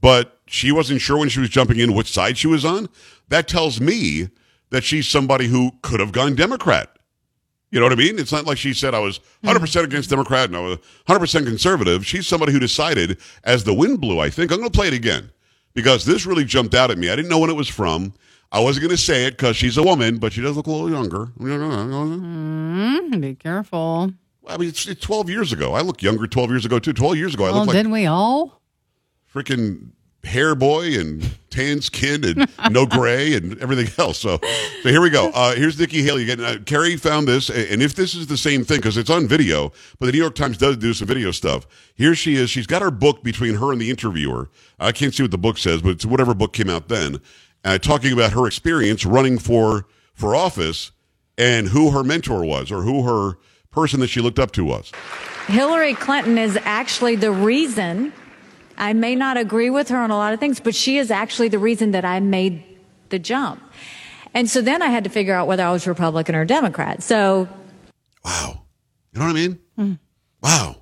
but 0.03 0.41
she 0.47 0.71
wasn't 0.71 1.01
sure 1.01 1.17
when 1.17 1.31
she 1.31 1.41
was 1.41 1.49
jumping 1.49 1.79
in 1.79 1.95
which 1.95 2.13
side 2.13 2.37
she 2.37 2.47
was 2.47 2.67
on. 2.67 2.91
That 3.29 3.49
tells 3.49 3.81
me 3.81 4.29
that 4.69 4.85
she's 4.85 5.09
somebody 5.09 5.47
who 5.47 5.73
could 5.81 6.01
have 6.01 6.13
gone 6.13 6.35
Democrat. 6.35 6.91
You 7.71 7.81
know 7.81 7.87
what 7.87 7.93
I 7.93 7.97
mean? 7.97 8.19
It's 8.19 8.33
not 8.33 8.45
like 8.45 8.59
she 8.59 8.75
said 8.75 8.95
I 8.95 8.99
was 8.99 9.21
hmm. 9.43 9.49
100% 9.49 9.85
against 9.85 10.11
Democrat 10.11 10.51
and 10.51 10.57
I 10.57 10.61
was 10.61 10.79
100% 11.09 11.47
conservative. 11.47 12.05
She's 12.05 12.27
somebody 12.27 12.53
who 12.53 12.59
decided 12.59 13.19
as 13.45 13.65
the 13.65 13.73
wind 13.73 14.03
blew, 14.03 14.19
I 14.19 14.29
think. 14.29 14.51
I'm 14.51 14.59
going 14.59 14.71
to 14.71 14.77
play 14.77 14.89
it 14.89 14.93
again 14.93 15.31
because 15.73 16.05
this 16.05 16.27
really 16.27 16.45
jumped 16.45 16.75
out 16.75 16.91
at 16.91 16.99
me. 16.99 17.09
I 17.09 17.17
didn't 17.17 17.31
know 17.31 17.39
when 17.39 17.49
it 17.49 17.57
was 17.57 17.69
from. 17.69 18.13
I 18.51 18.61
wasn't 18.61 18.83
going 18.83 18.97
to 18.97 19.03
say 19.03 19.25
it 19.25 19.31
because 19.31 19.57
she's 19.57 19.79
a 19.79 19.83
woman, 19.83 20.19
but 20.19 20.35
she 20.35 20.43
does 20.43 20.57
look 20.57 20.67
a 20.67 20.71
little 20.71 20.91
younger. 20.91 21.27
Hmm, 21.39 23.21
be 23.21 23.35
careful. 23.37 24.13
I 24.47 24.59
mean, 24.59 24.69
it's, 24.69 24.87
it's 24.87 25.01
12 25.01 25.31
years 25.31 25.53
ago. 25.53 25.73
I 25.73 25.81
look 25.81 26.03
younger 26.03 26.27
12 26.27 26.51
years 26.51 26.65
ago, 26.67 26.79
too. 26.79 26.93
12 26.93 27.17
years 27.17 27.35
ago, 27.35 27.45
I 27.45 27.47
Well, 27.47 27.61
looked 27.61 27.69
like 27.69 27.77
didn't 27.77 27.93
we 27.93 28.07
all? 28.07 28.62
Freaking 29.35 29.91
hair 30.25 30.55
boy 30.55 30.99
and 30.99 31.37
tan 31.51 31.81
skin 31.81 32.25
and 32.25 32.49
no 32.73 32.87
gray 32.99 33.35
and 33.35 33.59
everything 33.61 33.89
else. 33.99 34.19
So, 34.19 34.39
so 34.83 34.89
here 34.89 35.01
we 35.01 35.11
go. 35.11 35.31
Uh, 35.35 35.55
here's 35.55 35.79
Nikki 35.79 36.03
Haley 36.03 36.31
again. 36.31 36.41
Uh, 36.41 36.59
Carrie 36.65 36.97
found 36.97 37.27
this, 37.27 37.51
and 37.51 37.83
if 37.83 37.95
this 37.95 38.15
is 38.15 38.29
the 38.29 38.37
same 38.37 38.65
thing, 38.65 38.79
because 38.79 38.97
it's 38.97 39.11
on 39.11 39.27
video, 39.27 39.73
but 39.99 40.07
the 40.07 40.13
New 40.13 40.19
York 40.19 40.35
Times 40.35 40.59
does 40.59 40.77
do 40.77 40.95
some 40.95 41.09
video 41.09 41.31
stuff. 41.33 41.67
Here 41.95 42.15
she 42.15 42.37
is. 42.37 42.51
She's 42.51 42.67
got 42.67 42.83
her 42.83 42.91
book 42.91 43.23
between 43.23 43.57
her 43.57 43.73
and 43.73 43.81
the 43.81 43.91
interviewer. 43.91 44.49
I 44.79 44.93
can't 44.93 45.15
see 45.15 45.23
what 45.23 45.33
the 45.33 45.39
book 45.39 45.59
says, 45.59 45.83
but 45.83 45.91
it's 45.91 46.07
whatever 46.07 46.35
book 46.35 46.53
came 46.53 46.71
out 46.71 46.89
then, 46.89 47.21
uh, 47.65 47.79
talking 47.79 48.13
about 48.13 48.33
her 48.33 48.47
experience 48.47 49.05
running 49.05 49.39
for 49.39 49.87
for 50.15 50.35
office 50.35 50.93
and 51.39 51.69
who 51.69 51.91
her 51.91 52.05
mentor 52.05 52.45
was 52.45 52.71
or 52.71 52.83
who 52.83 53.03
her 53.05 53.39
person 53.71 54.01
that 54.01 54.09
she 54.09 54.21
looked 54.21 54.39
up 54.39 54.53
to 54.53 54.65
was. 54.65 54.93
Hillary 55.47 55.95
Clinton 55.95 56.39
is 56.39 56.59
actually 56.63 57.17
the 57.17 57.33
reason. 57.33 58.13
I 58.83 58.95
may 58.95 59.15
not 59.15 59.37
agree 59.37 59.71
with 59.71 59.91
her 59.91 59.97
on 59.97 60.11
a 60.11 60.17
lot 60.17 60.35
of 60.35 60.41
things, 60.41 60.59
but 60.59 60.75
she 60.75 60.99
is 60.99 61.13
actually 61.13 61.49
the 61.49 61.61
reason 61.61 61.93
that 61.93 62.05
I 62.05 62.19
made 62.19 62.65
the 63.11 63.19
jump. 63.21 63.63
And 64.35 64.51
so 64.51 64.61
then 64.61 64.83
I 64.83 64.89
had 64.89 65.05
to 65.05 65.11
figure 65.11 65.35
out 65.35 65.47
whether 65.47 65.63
I 65.63 65.71
was 65.71 65.87
Republican 65.87 66.35
or 66.35 66.45
Democrat. 66.45 67.01
So 67.01 67.49
Wow. 68.25 68.65
You 69.13 69.21
know 69.21 69.27
what 69.27 69.31
I 69.31 69.35
mean? 69.35 69.59
Wow. 70.43 70.77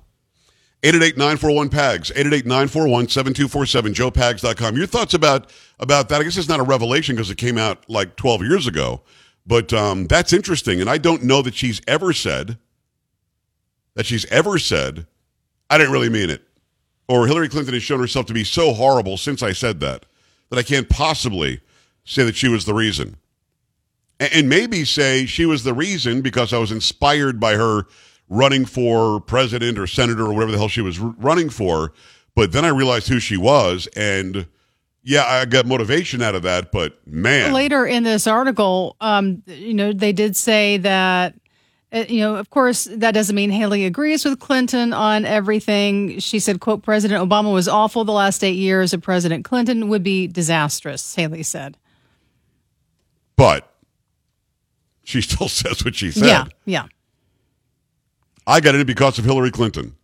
888-941-PAGS, 0.81 2.11
888-941-7247, 2.15 3.93
joepags.com. 3.93 4.77
Your 4.77 4.87
thoughts 4.87 5.13
about, 5.13 5.51
about 5.79 6.09
that? 6.09 6.21
I 6.21 6.23
guess 6.23 6.37
it's 6.37 6.49
not 6.49 6.59
a 6.59 6.63
revelation 6.63 7.15
because 7.15 7.29
it 7.29 7.37
came 7.37 7.59
out 7.59 7.87
like 7.87 8.15
12 8.15 8.41
years 8.41 8.65
ago, 8.65 9.03
but 9.45 9.71
um, 9.73 10.07
that's 10.07 10.33
interesting. 10.33 10.81
And 10.81 10.89
I 10.89 10.97
don't 10.97 11.21
know 11.21 11.43
that 11.43 11.53
she's 11.53 11.81
ever 11.87 12.13
said, 12.13 12.57
that 13.93 14.07
she's 14.07 14.25
ever 14.25 14.57
said, 14.57 15.05
I 15.69 15.77
didn't 15.77 15.93
really 15.93 16.09
mean 16.09 16.31
it. 16.31 16.41
Or 17.11 17.27
Hillary 17.27 17.49
Clinton 17.49 17.73
has 17.73 17.83
shown 17.83 17.99
herself 17.99 18.25
to 18.27 18.33
be 18.33 18.43
so 18.43 18.73
horrible 18.73 19.17
since 19.17 19.43
I 19.43 19.51
said 19.51 19.79
that, 19.81 20.05
that 20.49 20.59
I 20.59 20.63
can't 20.63 20.87
possibly 20.89 21.61
say 22.05 22.23
that 22.23 22.35
she 22.35 22.47
was 22.47 22.65
the 22.65 22.73
reason 22.73 23.17
and 24.21 24.47
maybe 24.47 24.85
say 24.85 25.25
she 25.25 25.45
was 25.45 25.63
the 25.63 25.73
reason 25.73 26.21
because 26.21 26.53
I 26.53 26.59
was 26.59 26.71
inspired 26.71 27.39
by 27.39 27.55
her 27.55 27.87
running 28.29 28.65
for 28.65 29.19
president 29.19 29.79
or 29.79 29.87
senator 29.87 30.25
or 30.25 30.33
whatever 30.33 30.51
the 30.51 30.57
hell 30.59 30.67
she 30.67 30.81
was 30.81 30.99
running 30.99 31.49
for. 31.49 31.91
But 32.35 32.51
then 32.51 32.63
I 32.63 32.69
realized 32.69 33.07
who 33.07 33.19
she 33.19 33.35
was, 33.35 33.87
and 33.95 34.45
yeah, 35.03 35.25
I 35.25 35.45
got 35.45 35.65
motivation 35.65 36.21
out 36.21 36.35
of 36.35 36.43
that. 36.43 36.71
But 36.71 37.05
man, 37.05 37.51
Later 37.51 37.85
in 37.85 38.03
this 38.03 38.27
article, 38.27 38.95
um, 39.01 39.41
you 39.47 39.73
know, 39.73 39.91
they 39.91 40.13
did 40.13 40.37
say 40.37 40.77
that, 40.77 41.33
Uh, 41.93 42.05
you 42.07 42.19
know, 42.21 42.35
of 42.35 42.49
course, 42.49 42.85
that 42.85 43.11
doesn't 43.11 43.35
mean 43.35 43.49
Haley 43.49 43.85
agrees 43.85 44.23
with 44.23 44.39
Clinton 44.39 44.93
on 44.93 45.25
everything. 45.25 46.19
She 46.19 46.39
said, 46.39 46.61
quote, 46.61 46.83
President 46.83 47.21
Obama 47.27 47.51
was 47.51 47.67
awful 47.67 48.05
the 48.05 48.13
last 48.13 48.43
eight 48.43 48.55
years 48.55 48.93
of 48.93 49.01
President 49.01 49.43
Clinton 49.43 49.89
would 49.89 50.03
be 50.03 50.27
disastrous, 50.27 51.15
Haley 51.15 51.43
said. 51.43 51.77
but 53.35 53.67
she 55.03 55.21
still 55.21 55.49
says 55.49 55.83
what 55.83 55.95
she 55.95 56.11
said. 56.11 56.25
Yeah, 56.25 56.45
yeah. 56.65 56.85
I 58.47 58.59
got 58.61 58.75
in 58.75 58.85
because 58.85 59.19
of 59.19 59.25
Hillary 59.25 59.51
Clinton. 59.51 59.95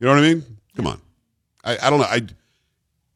You 0.00 0.06
know 0.06 0.14
what 0.14 0.18
I 0.24 0.34
mean? 0.34 0.44
Come 0.76 0.86
on. 0.86 1.00
I, 1.64 1.78
I 1.80 1.90
don't 1.90 2.00
know. 2.00 2.06
I 2.06 2.22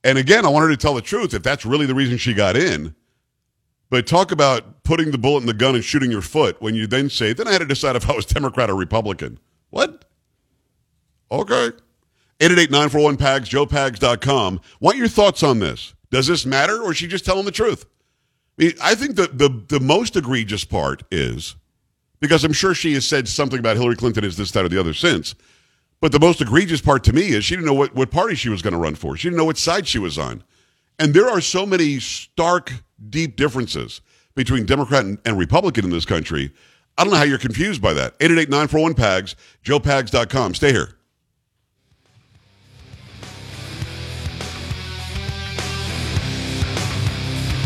and 0.04 0.18
again, 0.18 0.46
I 0.46 0.48
want 0.50 0.62
her 0.64 0.70
to 0.70 0.76
tell 0.76 0.94
the 0.94 1.02
truth 1.02 1.34
if 1.34 1.42
that's 1.42 1.66
really 1.66 1.86
the 1.86 1.94
reason 1.94 2.16
she 2.16 2.32
got 2.32 2.56
in. 2.56 2.94
But 3.88 4.06
talk 4.06 4.32
about 4.32 4.82
putting 4.82 5.10
the 5.10 5.18
bullet 5.18 5.40
in 5.40 5.46
the 5.46 5.54
gun 5.54 5.74
and 5.74 5.84
shooting 5.84 6.10
your 6.10 6.22
foot 6.22 6.60
when 6.60 6.74
you 6.74 6.86
then 6.86 7.08
say, 7.08 7.32
then 7.32 7.46
I 7.46 7.52
had 7.52 7.58
to 7.58 7.66
decide 7.66 7.96
if 7.96 8.08
I 8.08 8.14
was 8.14 8.26
Democrat 8.26 8.70
or 8.70 8.74
Republican. 8.74 9.38
What? 9.70 10.04
Okay. 11.30 11.70
888-941-PAGS, 12.40 13.48
joepags.com. 13.48 14.60
Want 14.80 14.96
your 14.96 15.08
thoughts 15.08 15.42
on 15.42 15.58
this? 15.58 15.94
Does 16.10 16.26
this 16.26 16.44
matter 16.44 16.82
or 16.82 16.92
is 16.92 16.98
she 16.98 17.06
just 17.06 17.24
telling 17.24 17.44
the 17.44 17.50
truth? 17.50 17.86
I 18.58 18.64
mean, 18.64 18.72
I 18.82 18.94
think 18.94 19.16
the, 19.16 19.28
the, 19.28 19.64
the 19.68 19.80
most 19.80 20.16
egregious 20.16 20.64
part 20.64 21.02
is, 21.10 21.56
because 22.20 22.44
I'm 22.44 22.52
sure 22.52 22.74
she 22.74 22.94
has 22.94 23.06
said 23.06 23.28
something 23.28 23.58
about 23.58 23.76
Hillary 23.76 23.96
Clinton 23.96 24.24
is 24.24 24.36
this, 24.36 24.50
that, 24.52 24.64
or 24.64 24.68
the 24.68 24.80
other 24.80 24.94
since, 24.94 25.34
but 26.00 26.12
the 26.12 26.20
most 26.20 26.40
egregious 26.40 26.80
part 26.80 27.04
to 27.04 27.12
me 27.12 27.28
is 27.30 27.44
she 27.44 27.54
didn't 27.54 27.66
know 27.66 27.74
what, 27.74 27.94
what 27.94 28.10
party 28.10 28.34
she 28.34 28.48
was 28.48 28.62
going 28.62 28.72
to 28.72 28.78
run 28.78 28.94
for. 28.94 29.16
She 29.16 29.28
didn't 29.28 29.38
know 29.38 29.44
what 29.44 29.58
side 29.58 29.86
she 29.86 29.98
was 29.98 30.18
on. 30.18 30.42
And 30.98 31.14
there 31.14 31.28
are 31.28 31.40
so 31.40 31.66
many 31.66 32.00
stark, 32.00 32.72
deep 33.08 33.36
differences 33.36 34.00
between 34.34 34.66
Democrat 34.66 35.04
and, 35.04 35.18
and 35.24 35.38
Republican 35.38 35.84
in 35.84 35.90
this 35.90 36.04
country. 36.04 36.52
I 36.98 37.04
don't 37.04 37.12
know 37.12 37.18
how 37.18 37.24
you're 37.24 37.38
confused 37.38 37.82
by 37.82 37.92
that. 37.94 38.18
888-941-PAGS, 38.20 39.36
joepags.com. 39.64 40.54
Stay 40.54 40.72
here. 40.72 40.92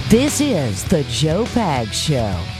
This 0.08 0.40
is 0.40 0.82
the 0.84 1.04
Joe 1.04 1.46
Pag 1.54 1.92
Show. 1.92 2.59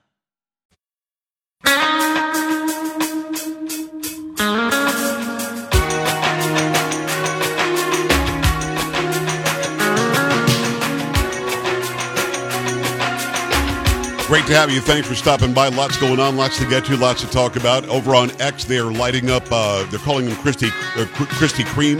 Great 14.31 14.47
to 14.47 14.53
have 14.55 14.71
you. 14.71 14.79
Thanks 14.79 15.09
for 15.09 15.13
stopping 15.13 15.53
by. 15.53 15.67
Lots 15.67 15.97
going 15.97 16.21
on, 16.21 16.37
lots 16.37 16.57
to 16.59 16.65
get 16.65 16.85
to, 16.85 16.95
lots 16.95 17.19
to 17.19 17.27
talk 17.29 17.57
about. 17.57 17.85
Over 17.89 18.15
on 18.15 18.31
X, 18.39 18.63
they 18.63 18.77
are 18.77 18.89
lighting 18.89 19.29
up. 19.29 19.43
Uh, 19.51 19.83
they're 19.89 19.99
calling 19.99 20.25
him 20.25 20.37
Christie 20.37 20.67
uh, 20.67 21.03
Krispy 21.15 21.65
Kreme. 21.65 21.99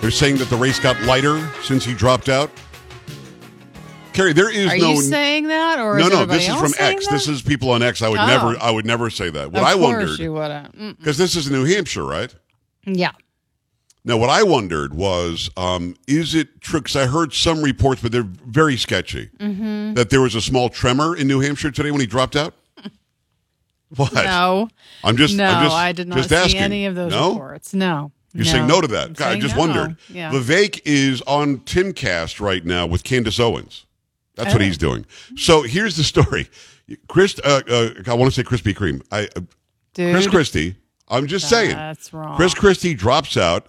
They're 0.00 0.10
saying 0.10 0.38
that 0.38 0.48
the 0.48 0.56
race 0.56 0.80
got 0.80 0.98
lighter 1.02 1.46
since 1.62 1.84
he 1.84 1.92
dropped 1.92 2.30
out. 2.30 2.50
Carrie, 4.14 4.32
there 4.32 4.50
is 4.50 4.72
Are 4.72 4.78
no. 4.78 4.92
you 4.92 5.02
saying 5.02 5.48
that, 5.48 5.80
or 5.80 5.98
no, 5.98 6.06
is 6.06 6.12
no. 6.14 6.24
This 6.24 6.48
is 6.48 6.54
from 6.54 6.72
X. 6.78 7.08
that? 7.08 7.12
This 7.12 7.28
is 7.28 7.42
people 7.42 7.70
on 7.70 7.82
X. 7.82 8.00
I 8.00 8.08
would 8.08 8.18
Oh. 8.20 8.26
never. 8.26 8.56
I 8.58 8.70
would 8.70 8.86
never 8.86 9.10
say 9.10 9.28
that. 9.28 9.52
What 9.52 9.60
of 9.60 9.68
I 9.68 9.74
course 9.74 9.82
wondered 9.84 10.18
you 10.18 10.32
wouldn't. 10.32 10.78
Mm. 10.78 10.96
because 10.98 11.18
this 11.18 11.36
is 11.36 11.50
New 11.50 11.66
Hampshire, 11.66 12.06
right? 12.06 12.34
Yeah. 12.86 13.12
Now, 14.06 14.18
what 14.18 14.28
I 14.28 14.42
wondered 14.42 14.92
was, 14.94 15.48
um, 15.56 15.96
is 16.06 16.34
it 16.34 16.60
true? 16.60 16.80
Because 16.80 16.94
I 16.96 17.06
heard 17.06 17.32
some 17.32 17.62
reports, 17.62 18.02
but 18.02 18.12
they're 18.12 18.22
very 18.46 18.76
sketchy, 18.76 19.30
Mm-hmm. 19.40 19.94
that 19.94 20.10
there 20.10 20.20
was 20.20 20.34
a 20.34 20.42
small 20.42 20.68
tremor 20.68 21.16
in 21.16 21.26
New 21.26 21.40
Hampshire 21.40 21.70
today 21.70 21.90
when 21.90 22.00
he 22.00 22.06
dropped 22.06 22.36
out. 22.36 22.54
What? 23.96 24.12
No. 24.12 24.68
I'm 25.04 25.16
just. 25.16 25.36
no, 25.36 25.44
I'm 25.44 25.64
just, 25.66 25.76
I 25.76 25.92
did 25.92 26.08
not 26.08 26.16
just 26.16 26.28
see 26.30 26.34
asking. 26.36 26.60
any 26.60 26.86
of 26.86 26.94
those 26.96 27.12
no? 27.12 27.30
reports. 27.34 27.74
No. 27.74 28.10
You're 28.32 28.44
saying 28.44 28.66
no 28.66 28.80
to 28.80 28.88
that. 28.88 29.06
I'm 29.08 29.12
God, 29.12 29.36
I 29.36 29.38
just 29.38 29.54
no. 29.54 29.60
wondered. 29.60 29.96
Yeah. 30.08 30.32
Vivek 30.32 30.80
is 30.84 31.22
on 31.22 31.58
Timcast 31.58 32.40
right 32.40 32.64
now 32.64 32.86
with 32.86 33.04
Candace 33.04 33.38
Owens. 33.38 33.86
That's 34.34 34.52
what 34.52 34.60
Oh. 34.60 34.64
he's 34.64 34.78
doing. 34.78 35.06
So 35.36 35.62
here's 35.62 35.96
the 35.96 36.02
story. 36.02 36.48
Chris, 37.06 37.38
uh, 37.44 37.60
uh, 37.68 37.90
I 38.10 38.14
want 38.14 38.34
to 38.34 38.42
say 38.42 38.42
Krispy 38.42 38.74
Kreme. 38.74 39.00
I, 39.12 39.28
uh, 39.36 39.42
Dude, 39.94 40.12
Chris 40.12 40.26
Christie. 40.26 40.74
I'm 41.06 41.28
just 41.28 41.48
saying. 41.48 41.76
That's 41.76 42.12
wrong. 42.12 42.34
Chris 42.34 42.52
Christie 42.54 42.94
drops 42.94 43.36
out. 43.36 43.68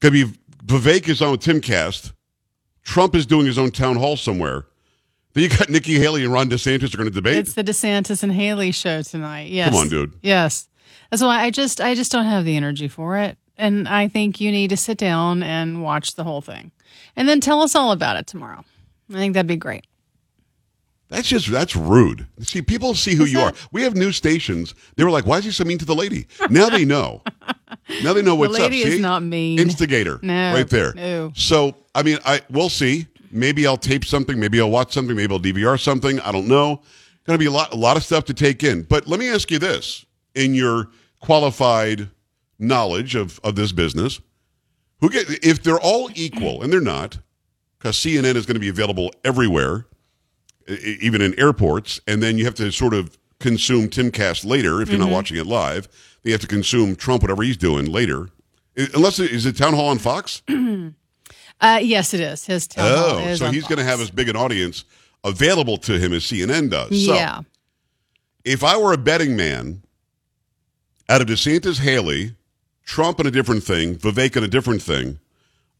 Could 0.00 0.12
be 0.12 0.24
Vivek 0.64 1.08
is 1.08 1.20
on 1.22 1.36
Timcast. 1.38 2.12
Trump 2.82 3.14
is 3.14 3.26
doing 3.26 3.46
his 3.46 3.58
own 3.58 3.70
town 3.70 3.96
hall 3.96 4.16
somewhere. 4.16 4.66
Then 5.34 5.44
you 5.44 5.48
got 5.50 5.68
Nikki 5.68 5.98
Haley 5.98 6.24
and 6.24 6.32
Ron 6.32 6.48
DeSantis 6.48 6.92
are 6.94 6.96
going 6.96 7.08
to 7.08 7.14
debate. 7.14 7.36
It's 7.36 7.54
the 7.54 7.64
DeSantis 7.64 8.22
and 8.22 8.32
Haley 8.32 8.72
show 8.72 9.02
tonight. 9.02 9.48
Yes. 9.48 9.70
Come 9.70 9.78
on, 9.78 9.88
dude. 9.88 10.12
Yes. 10.22 10.68
That's 11.10 11.22
why 11.22 11.42
I 11.42 11.50
just 11.50 11.80
I 11.80 11.94
just 11.94 12.12
don't 12.12 12.24
have 12.24 12.44
the 12.44 12.56
energy 12.56 12.88
for 12.88 13.18
it. 13.18 13.36
And 13.56 13.86
I 13.88 14.08
think 14.08 14.40
you 14.40 14.50
need 14.50 14.70
to 14.70 14.76
sit 14.76 14.96
down 14.96 15.42
and 15.42 15.82
watch 15.82 16.14
the 16.14 16.24
whole 16.24 16.40
thing. 16.40 16.72
And 17.14 17.28
then 17.28 17.40
tell 17.40 17.60
us 17.60 17.74
all 17.74 17.92
about 17.92 18.16
it 18.16 18.26
tomorrow. 18.26 18.64
I 19.10 19.14
think 19.14 19.34
that'd 19.34 19.46
be 19.46 19.56
great. 19.56 19.86
That's 21.10 21.28
just 21.28 21.50
that's 21.50 21.74
rude. 21.74 22.26
See, 22.40 22.62
people 22.62 22.94
see 22.94 23.14
who 23.16 23.24
you 23.24 23.40
are. 23.40 23.52
We 23.72 23.82
have 23.82 23.94
news 23.96 24.16
stations. 24.16 24.74
They 24.96 25.04
were 25.04 25.10
like, 25.10 25.26
"Why 25.26 25.38
is 25.38 25.44
he 25.44 25.50
so 25.50 25.64
mean 25.64 25.78
to 25.78 25.84
the 25.84 25.94
lady?" 25.94 26.26
Now 26.48 26.70
they 26.70 26.84
know. 26.84 27.22
now 28.04 28.12
they 28.12 28.22
know 28.22 28.34
what's 28.36 28.54
the 28.56 28.62
lady 28.62 28.82
up. 28.82 28.88
is 28.88 29.00
not 29.00 29.22
mean. 29.24 29.58
Instigator, 29.58 30.20
No, 30.22 30.54
right 30.54 30.68
there. 30.68 30.94
no. 30.94 31.32
So, 31.34 31.76
I 31.96 32.04
mean, 32.04 32.18
I 32.24 32.40
we'll 32.48 32.68
see. 32.68 33.08
Maybe 33.32 33.66
I'll 33.66 33.76
tape 33.76 34.04
something. 34.04 34.38
Maybe 34.38 34.60
I'll 34.60 34.70
watch 34.70 34.92
something. 34.92 35.16
Maybe 35.16 35.32
I'll 35.34 35.40
DVR 35.40 35.78
something. 35.80 36.20
I 36.20 36.30
don't 36.32 36.46
know. 36.48 36.80
Going 37.26 37.38
to 37.38 37.38
be 37.38 37.46
a 37.46 37.50
lot, 37.50 37.72
a 37.72 37.76
lot 37.76 37.96
of 37.96 38.02
stuff 38.04 38.24
to 38.26 38.34
take 38.34 38.62
in. 38.64 38.82
But 38.82 39.06
let 39.08 39.18
me 39.20 39.28
ask 39.28 39.50
you 39.50 39.58
this: 39.58 40.06
in 40.36 40.54
your 40.54 40.88
qualified 41.20 42.08
knowledge 42.58 43.14
of 43.14 43.40
of 43.42 43.56
this 43.56 43.72
business, 43.72 44.20
who 45.00 45.10
get 45.10 45.26
if 45.44 45.62
they're 45.62 45.80
all 45.80 46.08
equal, 46.14 46.62
and 46.62 46.72
they're 46.72 46.80
not, 46.80 47.18
because 47.78 47.96
CNN 47.96 48.36
is 48.36 48.46
going 48.46 48.54
to 48.54 48.60
be 48.60 48.68
available 48.68 49.12
everywhere 49.24 49.86
even 50.70 51.20
in 51.22 51.38
airports, 51.38 52.00
and 52.06 52.22
then 52.22 52.38
you 52.38 52.44
have 52.44 52.54
to 52.56 52.70
sort 52.70 52.94
of 52.94 53.16
consume 53.38 53.88
Timcast 53.88 54.44
later 54.44 54.80
if 54.82 54.88
you're 54.88 54.98
Mm-hmm. 54.98 55.08
not 55.08 55.14
watching 55.14 55.36
it 55.36 55.46
live. 55.46 55.88
You 56.22 56.32
have 56.32 56.40
to 56.42 56.46
consume 56.46 56.96
Trump, 56.96 57.22
whatever 57.22 57.42
he's 57.42 57.56
doing 57.56 57.86
later. 57.86 58.28
Unless 58.94 59.18
it, 59.18 59.30
is 59.30 59.46
it 59.46 59.56
town 59.56 59.74
hall 59.74 59.88
on 59.88 59.98
Fox? 59.98 60.42
Uh, 61.62 61.78
yes, 61.82 62.14
it 62.14 62.20
is. 62.20 62.46
His 62.46 62.66
town 62.66 62.86
hall 62.96 63.16
Oh, 63.16 63.18
is 63.18 63.38
so 63.38 63.50
he's 63.50 63.64
going 63.66 63.76
to 63.76 63.84
have 63.84 64.00
as 64.00 64.10
big 64.10 64.30
an 64.30 64.34
audience 64.36 64.84
available 65.24 65.76
to 65.76 65.98
him 65.98 66.14
as 66.14 66.22
CNN 66.24 66.70
does. 66.70 67.04
So 67.04 67.12
Yeah. 67.12 67.42
if 68.46 68.64
I 68.64 68.78
were 68.78 68.94
a 68.94 68.96
betting 68.96 69.36
man, 69.36 69.82
out 71.10 71.20
of 71.20 71.26
DeSantis, 71.26 71.80
Haley, 71.80 72.34
Trump 72.86 73.20
in 73.20 73.26
a 73.26 73.30
different 73.30 73.62
thing, 73.62 73.96
Vivek 73.96 74.36
in 74.38 74.42
a 74.42 74.48
different 74.48 74.80
thing, 74.80 75.18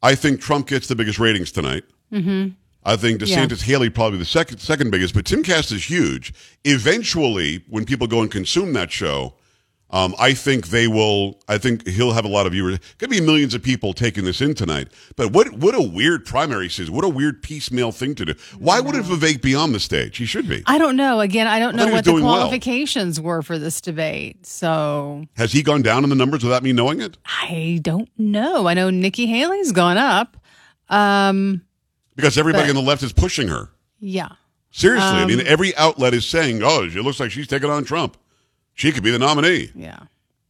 I 0.03 0.15
think 0.15 0.43
Trump 0.43 0.67
gets 0.67 0.87
the 0.87 0.95
biggest 0.95 1.19
ratings 1.19 1.51
tonight. 1.51 1.85
Mm-hmm. 2.13 2.51
I 2.85 2.97
think 2.97 3.21
Yeah. 3.21 3.47
DeSantis, 3.47 3.63
Haley 3.63 3.91
probably 3.91 4.19
the 4.19 4.25
second 4.25 4.59
second 4.59 4.91
biggest, 4.91 5.15
but 5.15 5.25
Timcast 5.25 5.71
is 5.73 5.91
huge. 5.91 6.33
Eventually, 6.65 7.63
when 7.69 7.85
people 7.85 8.07
go 8.07 8.21
and 8.23 8.31
consume 8.31 8.73
that 8.73 8.91
show, 8.91 9.35
um, 9.93 10.15
I 10.21 10.35
think 10.35 10.69
they 10.69 10.87
will. 10.87 11.41
I 11.49 11.59
think 11.59 11.87
he'll 11.87 12.13
have 12.13 12.25
a 12.25 12.29
lot 12.29 12.47
of 12.47 12.53
viewers. 12.53 12.79
Could 12.99 13.11
be 13.11 13.21
millions 13.21 13.55
of 13.55 13.63
people 13.63 13.93
taking 13.93 14.25
this 14.25 14.41
in 14.41 14.55
tonight. 14.55 14.89
But 15.17 15.33
what 15.33 15.53
what 15.55 15.75
a 15.75 15.83
weird 15.83 16.25
primary 16.25 16.69
season. 16.69 16.95
What 16.95 17.05
a 17.05 17.09
weird 17.09 17.43
piecemeal 17.43 17.91
thing 17.93 18.15
to 18.15 18.25
do. 18.25 18.35
Why 18.59 18.79
wouldn't 18.81 19.05
Vivek 19.05 19.43
be 19.43 19.55
on 19.55 19.73
the 19.73 19.81
stage? 19.81 20.17
He 20.17 20.27
should 20.27 20.49
be. 20.49 20.63
I 20.67 20.79
don't 20.79 20.97
know. 20.97 21.21
Again, 21.21 21.49
I 21.49 21.59
don't 21.59 21.79
I 21.79 21.85
know 21.85 21.93
what 21.93 22.05
the 22.05 22.13
doing 22.13 22.25
well. 22.25 22.37
qualifications 22.37 23.21
were 23.21 23.43
for 23.43 23.59
this 23.59 23.81
debate. 23.81 24.47
So 24.47 25.27
Has 25.37 25.53
he 25.53 25.63
gone 25.63 25.83
down 25.83 26.05
in 26.05 26.09
the 26.11 26.17
numbers 26.17 26.45
without 26.45 26.63
me 26.63 26.73
knowing 26.73 27.01
it? 27.01 27.19
I 27.27 27.81
don't 27.83 28.09
know. 28.17 28.69
I 28.69 28.75
know 28.75 28.91
Nikki 28.91 29.27
Haley's 29.27 29.73
gone 29.73 29.97
up. 29.99 30.37
Um, 30.89 31.63
Because 32.17 32.37
everybody 32.39 32.65
But- 32.65 32.71
on 32.71 32.85
the 32.85 32.89
left 32.89 33.03
is 33.03 33.13
pushing 33.13 33.49
her. 33.49 33.71
yeah. 34.01 34.29
Seriously, 34.73 35.09
I 35.09 35.25
mean, 35.27 35.41
Um, 35.41 35.47
every 35.49 35.75
outlet 35.77 36.15
is 36.15 36.25
saying, 36.25 36.63
"Oh, 36.63 36.85
it 36.85 36.95
looks 36.95 37.19
like 37.19 37.33
she's 37.33 37.49
taking 37.49 37.69
on 37.71 37.83
Trump. 37.85 38.17
She 38.77 38.93
could 38.93 39.03
be 39.03 39.11
the 39.11 39.19
nominee." 39.19 39.71
Yeah. 39.75 39.99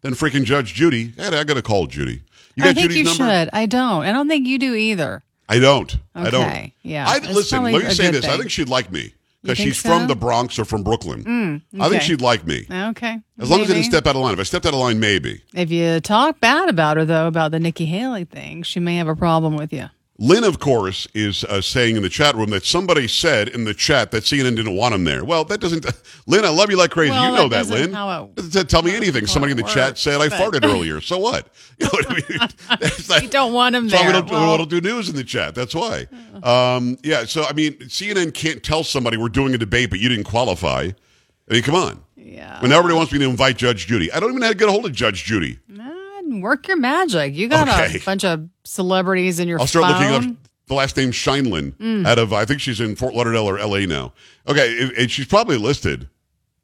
Then 0.03 0.13
freaking 0.13 0.45
Judge 0.45 0.75
Judy. 0.75 1.15
I, 1.19 1.29
I 1.29 1.45
got 1.45 1.55
to 1.55 1.63
call 1.63 1.87
Judy. 1.87 2.21
You 2.55 2.63
got 2.65 2.71
I 2.71 2.75
think 2.75 2.91
Judy's 2.91 2.97
you 2.99 3.05
number? 3.05 3.25
should. 3.25 3.49
I 3.55 3.65
don't. 3.65 4.03
I 4.05 4.13
don't 4.13 4.29
think 4.29 4.47
you 4.47 4.59
do 4.59 4.75
either. 4.75 5.23
I 5.49 5.59
don't. 5.59 5.97
I 6.15 6.29
don't. 6.29 6.71
Yeah, 6.83 7.07
I, 7.09 7.19
listen, 7.33 7.63
let 7.63 7.73
me 7.83 7.91
say 7.95 8.11
this. 8.11 8.27
I 8.27 8.37
think 8.37 8.51
she'd 8.51 8.69
like 8.69 8.93
me 8.93 9.15
because 9.43 9.57
she's 9.57 9.79
from 9.81 10.07
the 10.07 10.15
Bronx 10.15 10.59
or 10.59 10.67
from 10.67 10.83
Brooklyn. 10.83 11.63
I 11.81 11.89
think 11.89 12.03
she'd 12.03 12.21
like 12.21 12.47
me. 12.47 12.67
Okay. 12.71 13.21
As 13.39 13.51
long 13.51 13.63
as 13.63 13.71
I 13.71 13.73
didn't 13.73 13.87
step 13.87 14.07
out 14.07 14.17
of 14.17 14.21
line. 14.23 14.35
If 14.35 14.41
I 14.41 14.43
stepped 14.43 14.67
out 14.67 14.75
of 14.75 14.81
line, 14.81 15.01
maybe. 15.01 15.41
If 15.55 15.71
you 15.71 15.99
talk 16.01 16.41
bad 16.41 16.69
about 16.69 16.99
her, 16.99 17.07
though, 17.07 17.27
about 17.27 17.53
the 17.53 17.59
Nikki 17.59 17.87
Haley 17.87 18.25
thing, 18.25 18.63
she 18.65 18.81
may 18.81 18.97
have 18.97 19.09
a 19.09 19.17
problem 19.17 19.57
with 19.57 19.73
you. 19.73 19.89
Lynn, 20.23 20.45
of 20.45 20.59
course, 20.59 21.09
is 21.15 21.45
uh, 21.45 21.63
saying 21.63 21.97
in 21.97 22.03
the 22.03 22.11
chat 22.11 22.35
room 22.35 22.51
that 22.51 22.63
somebody 22.67 23.09
said 23.09 23.49
in 23.49 23.65
the 23.65 23.73
chat 23.73 24.11
that 24.11 24.25
CNN 24.25 24.55
didn't 24.55 24.77
want 24.77 24.95
him 24.95 25.05
there. 25.05 25.25
Well, 25.25 25.45
that 25.47 25.61
doesn't. 25.61 25.87
Lynn, 26.27 26.45
I 26.45 26.51
love 26.51 26.71
you 26.71 26.77
like 26.77 26.91
crazy. 26.91 27.13
Well, 27.13 27.31
you 27.31 27.37
know 27.37 27.49
that 27.49 27.67
that, 27.67 27.75
Lynn. 27.75 27.93
how 27.95 28.25
it- 28.25 28.35
Doesn't 28.35 28.69
tell 28.69 28.83
me 28.83 28.95
anything. 28.95 29.27
Somebody 29.27 29.53
in 29.53 29.57
the 29.57 29.63
chat 29.63 29.93
works, 29.93 30.01
said 30.03 30.21
I 30.21 30.29
farted 30.29 30.65
earlier. 30.65 31.01
So 31.01 31.17
what? 31.19 31.49
You 31.81 31.87
know 31.87 31.91
what 31.93 32.11
I 32.11 32.79
mean? 32.79 32.91
Like- 33.09 33.31
don't 33.31 33.55
want 33.55 33.75
him 33.75 33.89
why 33.89 34.07
we 34.07 34.13
don't, 34.13 34.31
Well- 34.31 34.53
we 34.53 34.59
don't 34.59 34.69
do 34.69 34.83
news 34.83 35.09
in 35.09 35.17
the 35.17 35.25
chat. 35.25 35.55
That's 35.55 35.75
why. 35.75 36.07
Um, 36.43 36.99
yeah. 37.03 37.25
So 37.25 37.45
I 37.45 37.55
mean, 37.55 37.73
CNN 37.79 38.35
can't 38.35 38.63
tell 38.63 38.85
somebody 38.85 39.17
we're 39.17 39.31
doing 39.31 39.55
a 39.55 39.59
debate, 39.59 39.89
but 39.89 40.01
you 40.01 40.11
didn't 40.11 40.25
qualify. 40.25 40.91
I 41.49 41.53
mean, 41.55 41.63
come 41.63 41.75
on. 41.77 42.05
Yeah. 42.17 42.61
When 42.61 42.71
everybody 42.73 42.95
wants 42.95 43.11
me 43.13 43.19
to 43.21 43.25
invite 43.25 43.57
Judge 43.57 43.87
Judy, 43.87 44.13
I 44.13 44.21
don't 44.21 44.29
even 44.31 44.41
know 44.41 44.47
how 44.47 44.53
to 44.53 44.59
get 44.59 44.69
a 44.69 44.73
hold 44.73 44.85
of 44.85 44.93
Judge 44.93 45.25
Judy. 45.25 45.59
Man, 45.67 45.90
work 46.31 46.69
your 46.69 46.77
magic. 46.77 47.35
You 47.35 47.49
got 47.49 47.69
Okay. 47.69 47.99
a 47.99 48.01
bunch 48.05 48.25
of 48.25 48.49
celebrities 48.65 49.41
in 49.41 49.49
your 49.49 49.61
I'll 49.61 49.67
start 49.67 49.93
phone. 49.93 50.13
looking 50.13 50.31
up 50.31 50.37
the 50.69 50.75
last 50.75 50.97
name 50.97 51.11
Sheindlin 51.11 51.73
Mm. 51.73 52.07
out 52.07 52.19
of 52.19 52.33
I 52.33 52.45
think 52.45 52.61
she's 52.61 52.81
in 52.81 52.95
Fort 52.95 53.15
Lauderdale 53.15 53.49
or 53.49 53.59
L.A. 53.59 53.87
now. 53.87 54.13
Okay, 54.47 54.91
and- 54.97 55.11
she's 55.11 55.27
probably 55.27 55.57
listed. 55.57 56.09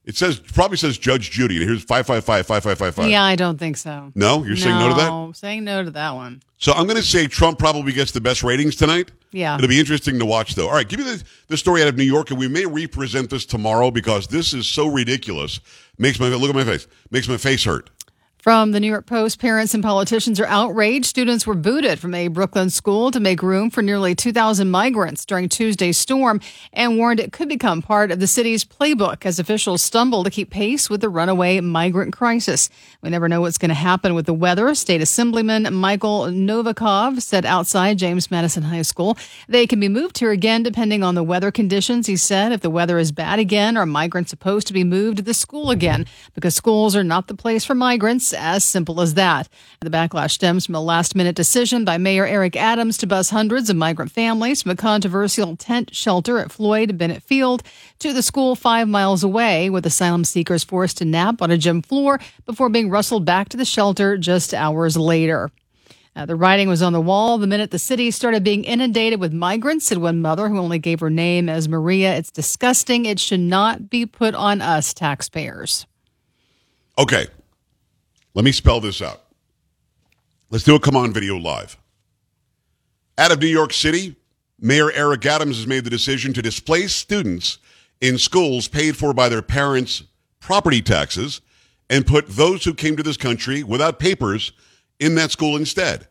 It 0.04 0.16
says 0.16 0.38
probably 0.38 0.76
says 0.76 0.96
Judge 0.98 1.32
Judy. 1.32 1.56
Here's 1.64 1.82
five 1.82 2.06
five 2.06 2.24
five 2.24 2.46
five 2.46 2.62
five 2.62 2.78
five 2.78 2.94
five. 2.94 3.08
Yeah, 3.10 3.24
I 3.24 3.34
don't 3.34 3.58
think 3.58 3.76
so. 3.76 4.12
No, 4.14 4.44
you're 4.44 4.54
saying 4.56 4.78
no 4.78 4.88
to 4.90 4.94
that. 4.94 5.08
No, 5.08 5.32
Saying 5.34 5.64
no 5.64 5.82
to 5.82 5.90
that 5.90 6.14
one. 6.14 6.42
So 6.58 6.70
I'm 6.72 6.84
going 6.84 6.96
to 6.96 7.02
say 7.02 7.26
Trump 7.26 7.58
probably 7.58 7.92
gets 7.92 8.12
the 8.12 8.20
best 8.20 8.44
ratings 8.44 8.76
tonight. 8.76 9.10
Yeah. 9.32 9.56
It'll 9.56 9.66
be 9.68 9.80
interesting 9.80 10.18
to 10.20 10.24
watch, 10.24 10.54
though. 10.54 10.68
All 10.68 10.74
right, 10.74 10.88
give 10.88 11.00
me 11.00 11.04
the, 11.04 11.22
the 11.48 11.56
story 11.56 11.82
out 11.82 11.88
of 11.88 11.96
New 11.98 12.04
York, 12.04 12.30
and 12.30 12.38
we 12.38 12.46
may 12.48 12.64
represent 12.64 13.28
this 13.30 13.44
tomorrow 13.44 13.90
because 13.90 14.28
this 14.28 14.54
is 14.54 14.66
so 14.68 14.86
ridiculous. 14.86 15.58
Makes 15.98 16.20
my 16.20 16.28
look 16.28 16.48
at 16.50 16.54
my 16.54 16.64
face. 16.64 16.86
Makes 17.10 17.28
my 17.28 17.36
face 17.36 17.64
hurt. 17.64 17.90
From 18.46 18.70
the 18.70 18.78
New 18.78 18.86
York 18.86 19.06
Post, 19.06 19.40
parents 19.40 19.74
and 19.74 19.82
politicians 19.82 20.38
are 20.38 20.46
outraged. 20.46 21.06
Students 21.06 21.48
were 21.48 21.56
booted 21.56 21.98
from 21.98 22.14
a 22.14 22.28
Brooklyn 22.28 22.70
school 22.70 23.10
to 23.10 23.18
make 23.18 23.42
room 23.42 23.70
for 23.70 23.82
nearly 23.82 24.14
2,000 24.14 24.70
migrants 24.70 25.24
during 25.24 25.48
Tuesday's 25.48 25.98
storm 25.98 26.40
and 26.72 26.96
warned 26.96 27.18
it 27.18 27.32
could 27.32 27.48
become 27.48 27.82
part 27.82 28.12
of 28.12 28.20
the 28.20 28.28
city's 28.28 28.64
playbook 28.64 29.26
as 29.26 29.40
officials 29.40 29.82
stumble 29.82 30.22
to 30.22 30.30
keep 30.30 30.50
pace 30.50 30.88
with 30.88 31.00
the 31.00 31.08
runaway 31.08 31.58
migrant 31.58 32.12
crisis. 32.12 32.70
We 33.02 33.10
never 33.10 33.28
know 33.28 33.40
what's 33.40 33.58
going 33.58 33.70
to 33.70 33.74
happen 33.74 34.14
with 34.14 34.26
the 34.26 34.32
weather. 34.32 34.72
State 34.76 35.00
Assemblyman 35.00 35.74
Michael 35.74 36.26
Novakhov 36.26 37.22
said 37.22 37.44
outside 37.44 37.98
James 37.98 38.30
Madison 38.30 38.62
High 38.62 38.82
School 38.82 39.18
they 39.48 39.66
can 39.66 39.80
be 39.80 39.88
moved 39.88 40.18
here 40.18 40.30
again 40.30 40.62
depending 40.62 41.02
on 41.02 41.16
the 41.16 41.24
weather 41.24 41.50
conditions. 41.50 42.06
He 42.06 42.16
said 42.16 42.52
if 42.52 42.60
the 42.60 42.70
weather 42.70 42.96
is 43.00 43.10
bad 43.10 43.40
again, 43.40 43.76
are 43.76 43.86
migrants 43.86 44.30
supposed 44.30 44.68
to 44.68 44.72
be 44.72 44.84
moved 44.84 45.16
to 45.16 45.24
the 45.24 45.34
school 45.34 45.72
again 45.72 46.06
because 46.32 46.54
schools 46.54 46.94
are 46.94 47.02
not 47.02 47.26
the 47.26 47.34
place 47.34 47.64
for 47.64 47.74
migrants 47.74 48.35
as 48.36 48.64
simple 48.64 49.00
as 49.00 49.14
that. 49.14 49.48
The 49.80 49.90
backlash 49.90 50.32
stems 50.32 50.66
from 50.66 50.74
a 50.74 50.80
last 50.80 51.14
minute 51.14 51.34
decision 51.34 51.84
by 51.84 51.98
Mayor 51.98 52.26
Eric 52.26 52.56
Adams 52.56 52.96
to 52.98 53.06
bus 53.06 53.30
hundreds 53.30 53.68
of 53.70 53.76
migrant 53.76 54.12
families 54.12 54.62
from 54.62 54.70
a 54.70 54.76
controversial 54.76 55.56
tent 55.56 55.94
shelter 55.94 56.38
at 56.38 56.52
Floyd 56.52 56.96
Bennett 56.96 57.22
Field 57.22 57.62
to 57.98 58.12
the 58.12 58.22
school 58.22 58.54
five 58.54 58.88
miles 58.88 59.24
away, 59.24 59.70
with 59.70 59.86
asylum 59.86 60.24
seekers 60.24 60.62
forced 60.62 60.98
to 60.98 61.04
nap 61.04 61.42
on 61.42 61.50
a 61.50 61.58
gym 61.58 61.82
floor 61.82 62.20
before 62.44 62.68
being 62.68 62.90
rustled 62.90 63.24
back 63.24 63.48
to 63.48 63.56
the 63.56 63.64
shelter 63.64 64.16
just 64.16 64.54
hours 64.54 64.96
later. 64.96 65.50
Uh, 66.16 66.24
the 66.24 66.34
writing 66.34 66.66
was 66.66 66.80
on 66.80 66.94
the 66.94 67.00
wall 67.00 67.36
the 67.36 67.46
minute 67.46 67.70
the 67.70 67.78
city 67.78 68.10
started 68.10 68.42
being 68.42 68.64
inundated 68.64 69.20
with 69.20 69.34
migrants, 69.34 69.86
said 69.86 69.98
one 69.98 70.22
mother 70.22 70.48
who 70.48 70.58
only 70.58 70.78
gave 70.78 71.00
her 71.00 71.10
name 71.10 71.46
as 71.46 71.68
Maria. 71.68 72.16
It's 72.16 72.30
disgusting. 72.30 73.04
It 73.04 73.20
should 73.20 73.40
not 73.40 73.90
be 73.90 74.06
put 74.06 74.34
on 74.34 74.62
us, 74.62 74.94
taxpayers. 74.94 75.86
Okay, 76.98 77.26
let 78.36 78.44
me 78.44 78.52
spell 78.52 78.80
this 78.80 79.00
out. 79.00 79.22
Let's 80.50 80.62
do 80.62 80.74
a 80.74 80.80
come 80.80 80.94
on 80.94 81.12
video 81.12 81.38
live. 81.38 81.78
Out 83.16 83.32
of 83.32 83.40
New 83.40 83.46
York 83.46 83.72
City, 83.72 84.14
Mayor 84.60 84.92
Eric 84.92 85.24
Adams 85.24 85.56
has 85.56 85.66
made 85.66 85.84
the 85.84 85.90
decision 85.90 86.34
to 86.34 86.42
displace 86.42 86.94
students 86.94 87.58
in 88.02 88.18
schools 88.18 88.68
paid 88.68 88.94
for 88.94 89.14
by 89.14 89.30
their 89.30 89.40
parents' 89.40 90.02
property 90.38 90.82
taxes 90.82 91.40
and 91.88 92.06
put 92.06 92.28
those 92.28 92.62
who 92.62 92.74
came 92.74 92.94
to 92.96 93.02
this 93.02 93.16
country 93.16 93.62
without 93.62 93.98
papers 93.98 94.52
in 95.00 95.14
that 95.14 95.30
school 95.30 95.56
instead. 95.56 96.06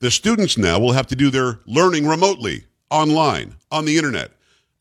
The 0.00 0.10
students 0.10 0.58
now 0.58 0.78
will 0.78 0.92
have 0.92 1.06
to 1.06 1.16
do 1.16 1.30
their 1.30 1.60
learning 1.64 2.06
remotely, 2.06 2.66
online, 2.90 3.54
on 3.70 3.86
the 3.86 3.96
internet. 3.96 4.30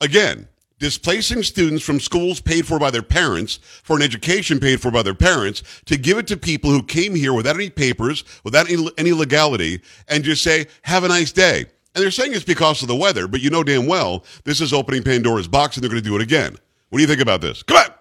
Again, 0.01 0.49
displacing 0.79 1.43
students 1.43 1.83
from 1.83 1.99
schools 1.99 2.41
paid 2.41 2.67
for 2.67 2.77
by 2.79 2.91
their 2.91 3.01
parents 3.01 3.59
for 3.83 3.95
an 3.95 4.01
education 4.01 4.59
paid 4.59 4.81
for 4.81 4.91
by 4.91 5.01
their 5.01 5.13
parents 5.15 5.63
to 5.85 5.97
give 5.97 6.17
it 6.17 6.27
to 6.27 6.37
people 6.37 6.69
who 6.69 6.83
came 6.83 7.15
here 7.15 7.33
without 7.33 7.55
any 7.55 7.69
papers, 7.69 8.23
without 8.43 8.69
any, 8.69 8.87
any 8.97 9.13
legality, 9.13 9.81
and 10.07 10.23
just 10.23 10.43
say, 10.43 10.65
have 10.83 11.03
a 11.03 11.07
nice 11.07 11.31
day. 11.31 11.65
And 11.93 12.03
they're 12.03 12.11
saying 12.11 12.33
it's 12.33 12.43
because 12.43 12.81
of 12.81 12.89
the 12.89 12.95
weather, 12.95 13.27
but 13.27 13.39
you 13.41 13.49
know 13.49 13.63
damn 13.63 13.87
well 13.87 14.25
this 14.43 14.59
is 14.59 14.73
opening 14.73 15.01
Pandora's 15.03 15.47
box 15.47 15.77
and 15.77 15.83
they're 15.83 15.89
going 15.89 16.03
to 16.03 16.09
do 16.09 16.15
it 16.15 16.21
again. 16.21 16.57
What 16.89 16.97
do 16.97 17.01
you 17.01 17.07
think 17.07 17.21
about 17.21 17.41
this? 17.41 17.63
Come 17.63 17.77
on. 17.77 17.91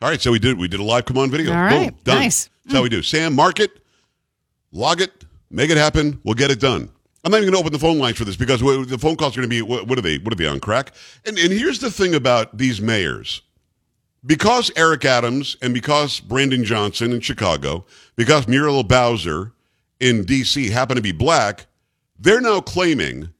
All 0.00 0.08
right, 0.08 0.20
so 0.20 0.32
we 0.32 0.38
did 0.40 0.58
we 0.58 0.66
did 0.66 0.80
a 0.80 0.82
live 0.82 1.04
come 1.04 1.18
on 1.18 1.30
video. 1.30 1.52
All 1.52 1.62
right, 1.62 1.90
Boom, 1.90 1.98
done. 2.04 2.18
nice. 2.18 2.50
That's 2.64 2.74
how 2.74 2.82
we 2.82 2.88
do. 2.88 3.02
Sam, 3.02 3.34
mark 3.34 3.60
it, 3.60 3.70
log 4.72 5.00
it, 5.00 5.24
make 5.50 5.70
it 5.70 5.76
happen. 5.76 6.20
We'll 6.24 6.34
get 6.34 6.50
it 6.50 6.58
done. 6.58 6.90
I'm 7.24 7.30
not 7.30 7.38
even 7.38 7.52
going 7.52 7.62
to 7.62 7.66
open 7.66 7.72
the 7.72 7.78
phone 7.78 7.98
lines 7.98 8.18
for 8.18 8.24
this 8.24 8.36
because 8.36 8.60
the 8.60 8.98
phone 8.98 9.16
calls 9.16 9.36
are 9.36 9.40
going 9.40 9.48
to 9.50 9.54
be 9.54 9.62
what, 9.62 9.86
what 9.86 9.98
are 9.98 10.02
they? 10.02 10.18
What 10.18 10.32
are 10.32 10.36
they 10.36 10.46
on 10.46 10.60
crack? 10.60 10.92
And 11.24 11.38
and 11.38 11.52
here's 11.52 11.78
the 11.78 11.90
thing 11.90 12.14
about 12.14 12.56
these 12.58 12.80
mayors. 12.80 13.42
Because 14.24 14.70
Eric 14.76 15.04
Adams 15.04 15.56
and 15.60 15.74
because 15.74 16.20
Brandon 16.20 16.64
Johnson 16.64 17.12
in 17.12 17.20
Chicago, 17.20 17.84
because 18.14 18.46
Muriel 18.46 18.84
Bowser 18.84 19.52
in 19.98 20.24
D.C. 20.24 20.70
happen 20.70 20.94
to 20.94 21.02
be 21.02 21.10
black, 21.10 21.66
they're 22.18 22.40
now 22.40 22.60
claiming 22.60 23.30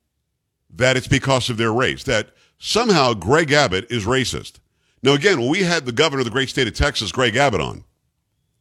that 0.70 0.96
it's 0.96 1.06
because 1.06 1.50
of 1.50 1.56
their 1.56 1.72
race, 1.72 2.02
that 2.04 2.30
somehow 2.58 3.14
Greg 3.14 3.52
Abbott 3.52 3.86
is 3.90 4.06
racist. 4.06 4.54
Now, 5.02 5.12
again, 5.12 5.40
when 5.40 5.50
we 5.50 5.62
had 5.62 5.84
the 5.84 5.92
governor 5.92 6.20
of 6.20 6.24
the 6.24 6.30
great 6.32 6.48
state 6.48 6.66
of 6.66 6.74
Texas, 6.74 7.12
Greg 7.12 7.36
Abbott, 7.36 7.60
on, 7.60 7.84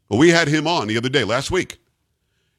well, 0.10 0.20
we 0.20 0.30
had 0.30 0.48
him 0.48 0.68
on 0.68 0.88
the 0.88 0.98
other 0.98 1.10
day, 1.10 1.24
last 1.24 1.52
week. 1.52 1.80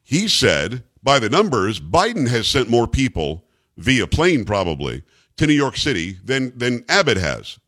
He 0.03 0.27
said, 0.27 0.83
by 1.03 1.19
the 1.19 1.29
numbers, 1.29 1.81
Biden 1.81 2.29
has 2.29 2.47
sent 2.47 2.69
more 2.69 2.87
people 2.87 3.45
via 3.77 4.07
plane, 4.07 4.45
probably, 4.45 5.03
to 5.37 5.47
New 5.47 5.55
York 5.55 5.77
City 5.77 6.19
than, 6.25 6.57
than 6.57 6.85
Abbott 6.89 7.17
has. 7.17 7.59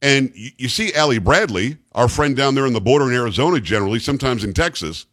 And 0.00 0.32
you, 0.34 0.50
you 0.58 0.68
see 0.68 0.92
Ali 0.94 1.18
Bradley, 1.18 1.78
our 1.92 2.08
friend 2.08 2.36
down 2.36 2.54
there 2.54 2.66
on 2.66 2.72
the 2.72 2.80
border 2.80 3.08
in 3.08 3.16
Arizona, 3.16 3.60
generally, 3.60 3.98
sometimes 3.98 4.44
in 4.44 4.52
Texas, 4.52 5.06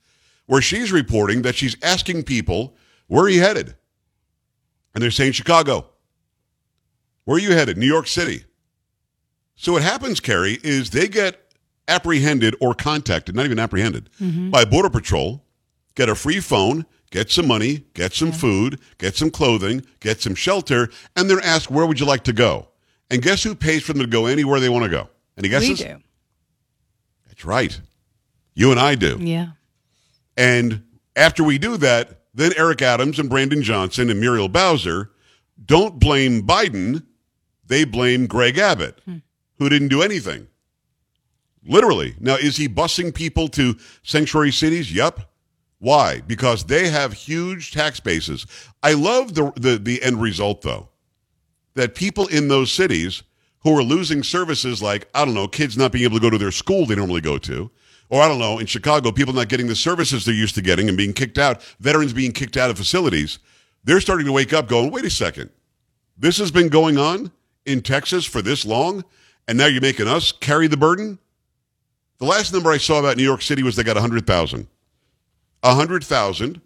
where 0.47 0.61
she's 0.61 0.91
reporting 0.91 1.43
that 1.43 1.55
she's 1.55 1.77
asking 1.83 2.23
people, 2.23 2.75
where 3.07 3.25
are 3.25 3.29
you 3.29 3.41
headed? 3.41 3.75
And 4.93 5.03
they're 5.03 5.11
saying 5.11 5.33
Chicago. 5.33 5.87
Where 7.25 7.37
are 7.37 7.41
you 7.41 7.51
headed? 7.51 7.77
New 7.77 7.85
York 7.85 8.07
City. 8.07 8.45
So 9.55 9.73
what 9.73 9.83
happens, 9.83 10.19
Carrie, 10.19 10.57
is 10.63 10.89
they 10.89 11.07
get 11.07 11.53
apprehended 11.87 12.55
or 12.59 12.73
contacted, 12.73 13.35
not 13.35 13.45
even 13.45 13.59
apprehended, 13.59 14.09
mm-hmm. 14.19 14.49
by 14.49 14.65
Border 14.65 14.89
Patrol, 14.89 15.45
get 15.95 16.09
a 16.09 16.15
free 16.15 16.39
phone, 16.39 16.85
get 17.11 17.31
some 17.31 17.47
money, 17.47 17.85
get 17.93 18.13
some 18.13 18.31
food, 18.31 18.79
get 18.97 19.15
some 19.15 19.31
clothing, 19.31 19.85
get 19.99 20.21
some 20.21 20.35
shelter, 20.35 20.89
and 21.15 21.29
they're 21.29 21.43
asked, 21.43 21.71
where 21.71 21.85
would 21.85 21.99
you 21.99 22.05
like 22.05 22.23
to 22.25 22.33
go? 22.33 22.67
And 23.09 23.21
guess 23.21 23.43
who 23.43 23.55
pays 23.55 23.83
for 23.83 23.93
them 23.93 24.01
to 24.03 24.07
go 24.07 24.25
anywhere 24.25 24.59
they 24.59 24.69
want 24.69 24.83
to 24.83 24.89
go? 24.89 25.09
Any 25.37 25.49
guesses? 25.49 25.79
We 25.79 25.85
do. 25.85 25.97
That's 27.27 27.45
right. 27.45 27.79
You 28.53 28.71
and 28.71 28.79
I 28.79 28.95
do. 28.95 29.17
Yeah. 29.19 29.51
And 30.37 30.83
after 31.15 31.43
we 31.43 31.57
do 31.57 31.77
that, 31.77 32.21
then 32.33 32.51
Eric 32.55 32.81
Adams 32.81 33.19
and 33.19 33.29
Brandon 33.29 33.61
Johnson 33.61 34.09
and 34.09 34.19
Muriel 34.19 34.49
Bowser 34.49 35.11
don't 35.65 35.99
blame 35.99 36.43
Biden. 36.45 37.03
They 37.65 37.83
blame 37.83 38.27
Greg 38.27 38.57
Abbott, 38.57 38.99
hmm. 39.05 39.17
who 39.57 39.69
didn't 39.69 39.89
do 39.89 40.01
anything. 40.01 40.47
Literally. 41.65 42.15
Now, 42.19 42.35
is 42.35 42.57
he 42.57 42.69
busing 42.69 43.13
people 43.13 43.47
to 43.49 43.75
sanctuary 44.03 44.51
cities? 44.51 44.93
Yep. 44.93 45.28
Why? 45.79 46.21
Because 46.21 46.65
they 46.65 46.89
have 46.89 47.13
huge 47.13 47.71
tax 47.71 47.99
bases. 47.99 48.45
I 48.83 48.93
love 48.93 49.33
the, 49.33 49.51
the, 49.55 49.77
the 49.77 50.03
end 50.03 50.21
result, 50.21 50.61
though, 50.61 50.89
that 51.75 51.95
people 51.95 52.27
in 52.27 52.49
those 52.49 52.71
cities 52.71 53.23
who 53.61 53.77
are 53.77 53.83
losing 53.83 54.23
services 54.23 54.81
like, 54.81 55.07
I 55.13 55.25
don't 55.25 55.33
know, 55.33 55.47
kids 55.47 55.77
not 55.77 55.91
being 55.91 56.03
able 56.03 56.17
to 56.17 56.21
go 56.21 56.29
to 56.29 56.37
their 56.37 56.51
school 56.51 56.85
they 56.85 56.95
normally 56.95 57.21
go 57.21 57.37
to, 57.39 57.71
or 58.09 58.21
I 58.21 58.27
don't 58.27 58.39
know, 58.39 58.59
in 58.59 58.65
Chicago, 58.65 59.11
people 59.11 59.33
not 59.33 59.49
getting 59.49 59.67
the 59.67 59.75
services 59.75 60.25
they're 60.25 60.33
used 60.33 60.55
to 60.55 60.61
getting 60.61 60.89
and 60.89 60.97
being 60.97 61.13
kicked 61.13 61.37
out, 61.37 61.61
veterans 61.79 62.13
being 62.13 62.31
kicked 62.31 62.57
out 62.57 62.69
of 62.69 62.77
facilities, 62.77 63.39
they're 63.83 64.01
starting 64.01 64.25
to 64.25 64.31
wake 64.31 64.51
up 64.51 64.67
going, 64.67 64.91
wait 64.91 65.05
a 65.05 65.09
second. 65.09 65.49
This 66.17 66.37
has 66.39 66.51
been 66.51 66.67
going 66.67 66.97
on 66.97 67.31
in 67.65 67.81
Texas 67.81 68.25
for 68.25 68.41
this 68.41 68.65
long, 68.65 69.05
and 69.47 69.57
now 69.57 69.67
you're 69.67 69.81
making 69.81 70.07
us 70.07 70.31
carry 70.31 70.67
the 70.67 70.77
burden? 70.77 71.19
The 72.17 72.25
last 72.25 72.51
number 72.51 72.71
I 72.71 72.77
saw 72.77 72.99
about 72.99 73.15
New 73.15 73.23
York 73.23 73.41
City 73.41 73.63
was 73.63 73.75
they 73.75 73.83
got 73.83 73.95
100,000. 73.95 74.67
100,000. 75.61 76.61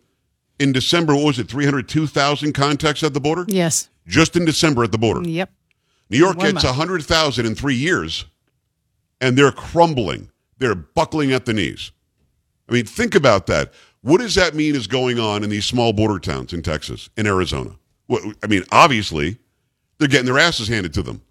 In 0.60 0.72
December, 0.72 1.16
what 1.16 1.26
was 1.26 1.40
it, 1.40 1.48
302,000 1.48 2.54
contacts 2.54 3.04
at 3.04 3.14
the 3.14 3.20
border? 3.20 3.46
Yes. 3.48 3.90
Just 4.08 4.36
in 4.36 4.46
December 4.46 4.84
at 4.84 4.92
the 4.92 4.98
border. 4.98 5.28
Yep. 5.28 5.52
New 6.10 6.18
York 6.18 6.38
One 6.38 6.46
gets 6.54 6.64
month. 6.64 6.78
100,000 6.78 7.46
in 7.46 7.56
three 7.56 7.76
years, 7.76 8.26
and 9.20 9.38
they're 9.38 9.52
crumbling. 9.52 10.30
They're 10.60 10.76
buckling 10.76 11.34
at 11.34 11.46
the 11.46 11.54
knees. 11.54 11.92
I 12.70 12.74
mean, 12.74 12.86
think 12.86 13.16
about 13.16 13.48
that. 13.48 13.74
What 14.02 14.22
does 14.22 14.36
that 14.36 14.54
mean 14.54 14.76
is 14.76 14.86
going 14.86 15.20
on 15.20 15.44
in 15.44 15.50
these 15.50 15.66
small 15.66 15.92
border 15.92 16.20
towns 16.20 16.54
in 16.54 16.62
Texas, 16.62 17.10
in 17.18 17.26
Arizona? 17.26 17.72
What, 18.08 18.22
I 18.44 18.48
mean, 18.48 18.64
obviously, 18.72 19.38
they're 19.98 20.08
getting 20.08 20.26
their 20.26 20.40
asses 20.40 20.68
handed 20.68 20.94
to 20.94 21.02
them. 21.02 21.22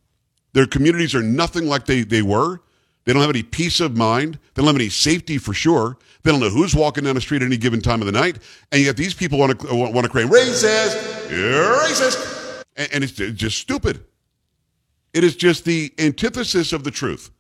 Their 0.53 0.67
communities 0.67 1.15
are 1.15 1.23
nothing 1.23 1.67
like 1.67 1.87
they, 1.87 2.03
they 2.03 2.23
were. 2.23 2.61
They 3.05 3.13
don't 3.13 3.21
have 3.23 3.31
any 3.31 3.43
peace 3.43 3.81
of 3.81 3.97
mind. 3.97 4.39
They 4.55 4.63
don't 4.63 4.67
have 4.69 4.77
any 4.77 4.89
safety 4.89 5.39
for 5.39 5.53
sure. 5.55 5.97
They 6.23 6.31
don't 6.31 6.39
know 6.41 6.51
who's 6.51 6.75
walking 6.75 7.05
down 7.05 7.17
the 7.17 7.21
street 7.21 7.43
at 7.43 7.47
any 7.47 7.57
given 7.57 7.81
time 7.81 8.01
of 8.01 8.07
the 8.07 8.13
night. 8.13 8.39
And 8.71 8.81
yet 8.83 8.97
these 8.97 9.13
people 9.13 9.39
want 9.39 9.59
to 9.61 9.75
want 9.75 10.05
to 10.05 10.09
claim 10.09 10.29
racist, 10.29 11.31
you're 11.31 11.75
racist, 11.81 12.65
and, 12.77 12.89
and 12.93 13.05
it's 13.05 13.13
just 13.13 13.59
stupid. 13.59 14.05
It 15.13 15.25
is 15.25 15.37
just 15.37 15.65
the 15.65 15.93
antithesis 15.99 16.73
of 16.73 16.85
the 16.85 16.91
truth. 16.91 17.31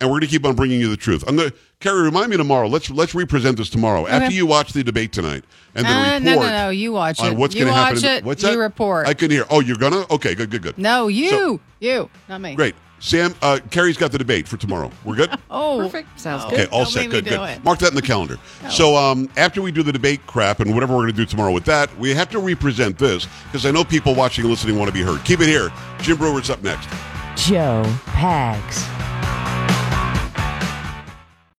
And 0.00 0.10
we're 0.10 0.14
going 0.18 0.22
to 0.22 0.26
keep 0.26 0.44
on 0.44 0.56
bringing 0.56 0.80
you 0.80 0.88
the 0.90 0.96
truth. 0.96 1.22
I'm 1.26 1.36
going 1.36 1.50
to, 1.50 1.56
Carrie, 1.78 2.02
remind 2.02 2.28
me 2.28 2.36
tomorrow. 2.36 2.66
Let's 2.66 2.90
let's 2.90 3.14
represent 3.14 3.56
this 3.56 3.70
tomorrow 3.70 4.08
after 4.08 4.34
you 4.34 4.44
watch 4.44 4.72
the 4.72 4.82
debate 4.82 5.12
tonight 5.12 5.44
and 5.76 5.86
the 5.86 5.90
Uh, 5.90 6.02
report. 6.18 6.22
no, 6.24 6.34
no, 6.34 6.48
no. 6.64 6.70
You 6.70 6.92
watch 6.92 7.22
it. 7.22 7.36
what's 7.36 7.54
you 7.54 7.60
going 7.64 7.72
to 7.72 7.78
happen. 7.80 8.04
it. 8.04 8.24
what's 8.24 8.42
you 8.42 8.50
that? 8.50 8.58
report. 8.58 9.06
I 9.06 9.14
can 9.14 9.30
hear. 9.30 9.44
Oh, 9.48 9.60
you're 9.60 9.76
gonna? 9.76 10.04
Okay, 10.10 10.34
good, 10.34 10.50
good, 10.50 10.62
good. 10.62 10.76
no, 10.76 11.06
you, 11.06 11.30
So- 11.30 11.60
you, 11.78 12.10
not 12.28 12.40
me. 12.40 12.56
Great. 12.56 12.74
Sam, 13.04 13.34
uh, 13.42 13.58
Carrie's 13.70 13.98
got 13.98 14.12
the 14.12 14.18
debate 14.18 14.48
for 14.48 14.56
tomorrow. 14.56 14.90
We're 15.04 15.14
good? 15.16 15.30
Oh, 15.56 15.78
Perfect. 15.78 16.18
Sounds 16.18 16.42
Okay, 16.46 16.56
good. 16.56 16.68
all 16.70 16.80
Don't 16.84 16.90
set. 16.92 17.10
Good, 17.10 17.24
good. 17.26 17.40
it. 17.40 17.62
Mark 17.64 17.78
that 17.80 17.90
in 17.90 17.94
the 17.94 18.02
calendar. 18.02 18.38
So 18.70 18.96
um, 18.96 19.28
after 19.36 19.62
we 19.62 19.70
do 19.70 19.82
the 19.84 19.92
debate 19.92 20.26
crap 20.26 20.58
and 20.60 20.74
whatever 20.74 20.94
we're 20.94 21.02
going 21.02 21.12
to 21.12 21.16
do 21.16 21.26
tomorrow 21.26 21.52
with 21.52 21.64
that, 21.66 21.96
we 21.98 22.12
have 22.14 22.28
to 22.30 22.40
represent 22.40 22.98
this 22.98 23.28
because 23.46 23.64
I 23.66 23.70
know 23.70 23.84
people 23.84 24.14
watching 24.16 24.42
and 24.44 24.50
listening 24.50 24.76
want 24.78 24.88
to 24.88 24.92
be 24.94 25.02
heard. 25.02 25.22
Keep 25.24 25.40
it 25.42 25.48
here. 25.48 25.70
Jim 26.00 26.16
Breuer's 26.16 26.50
up 26.50 26.62
next. 26.64 26.88
Joe 27.36 27.82
Pags. 28.06 29.13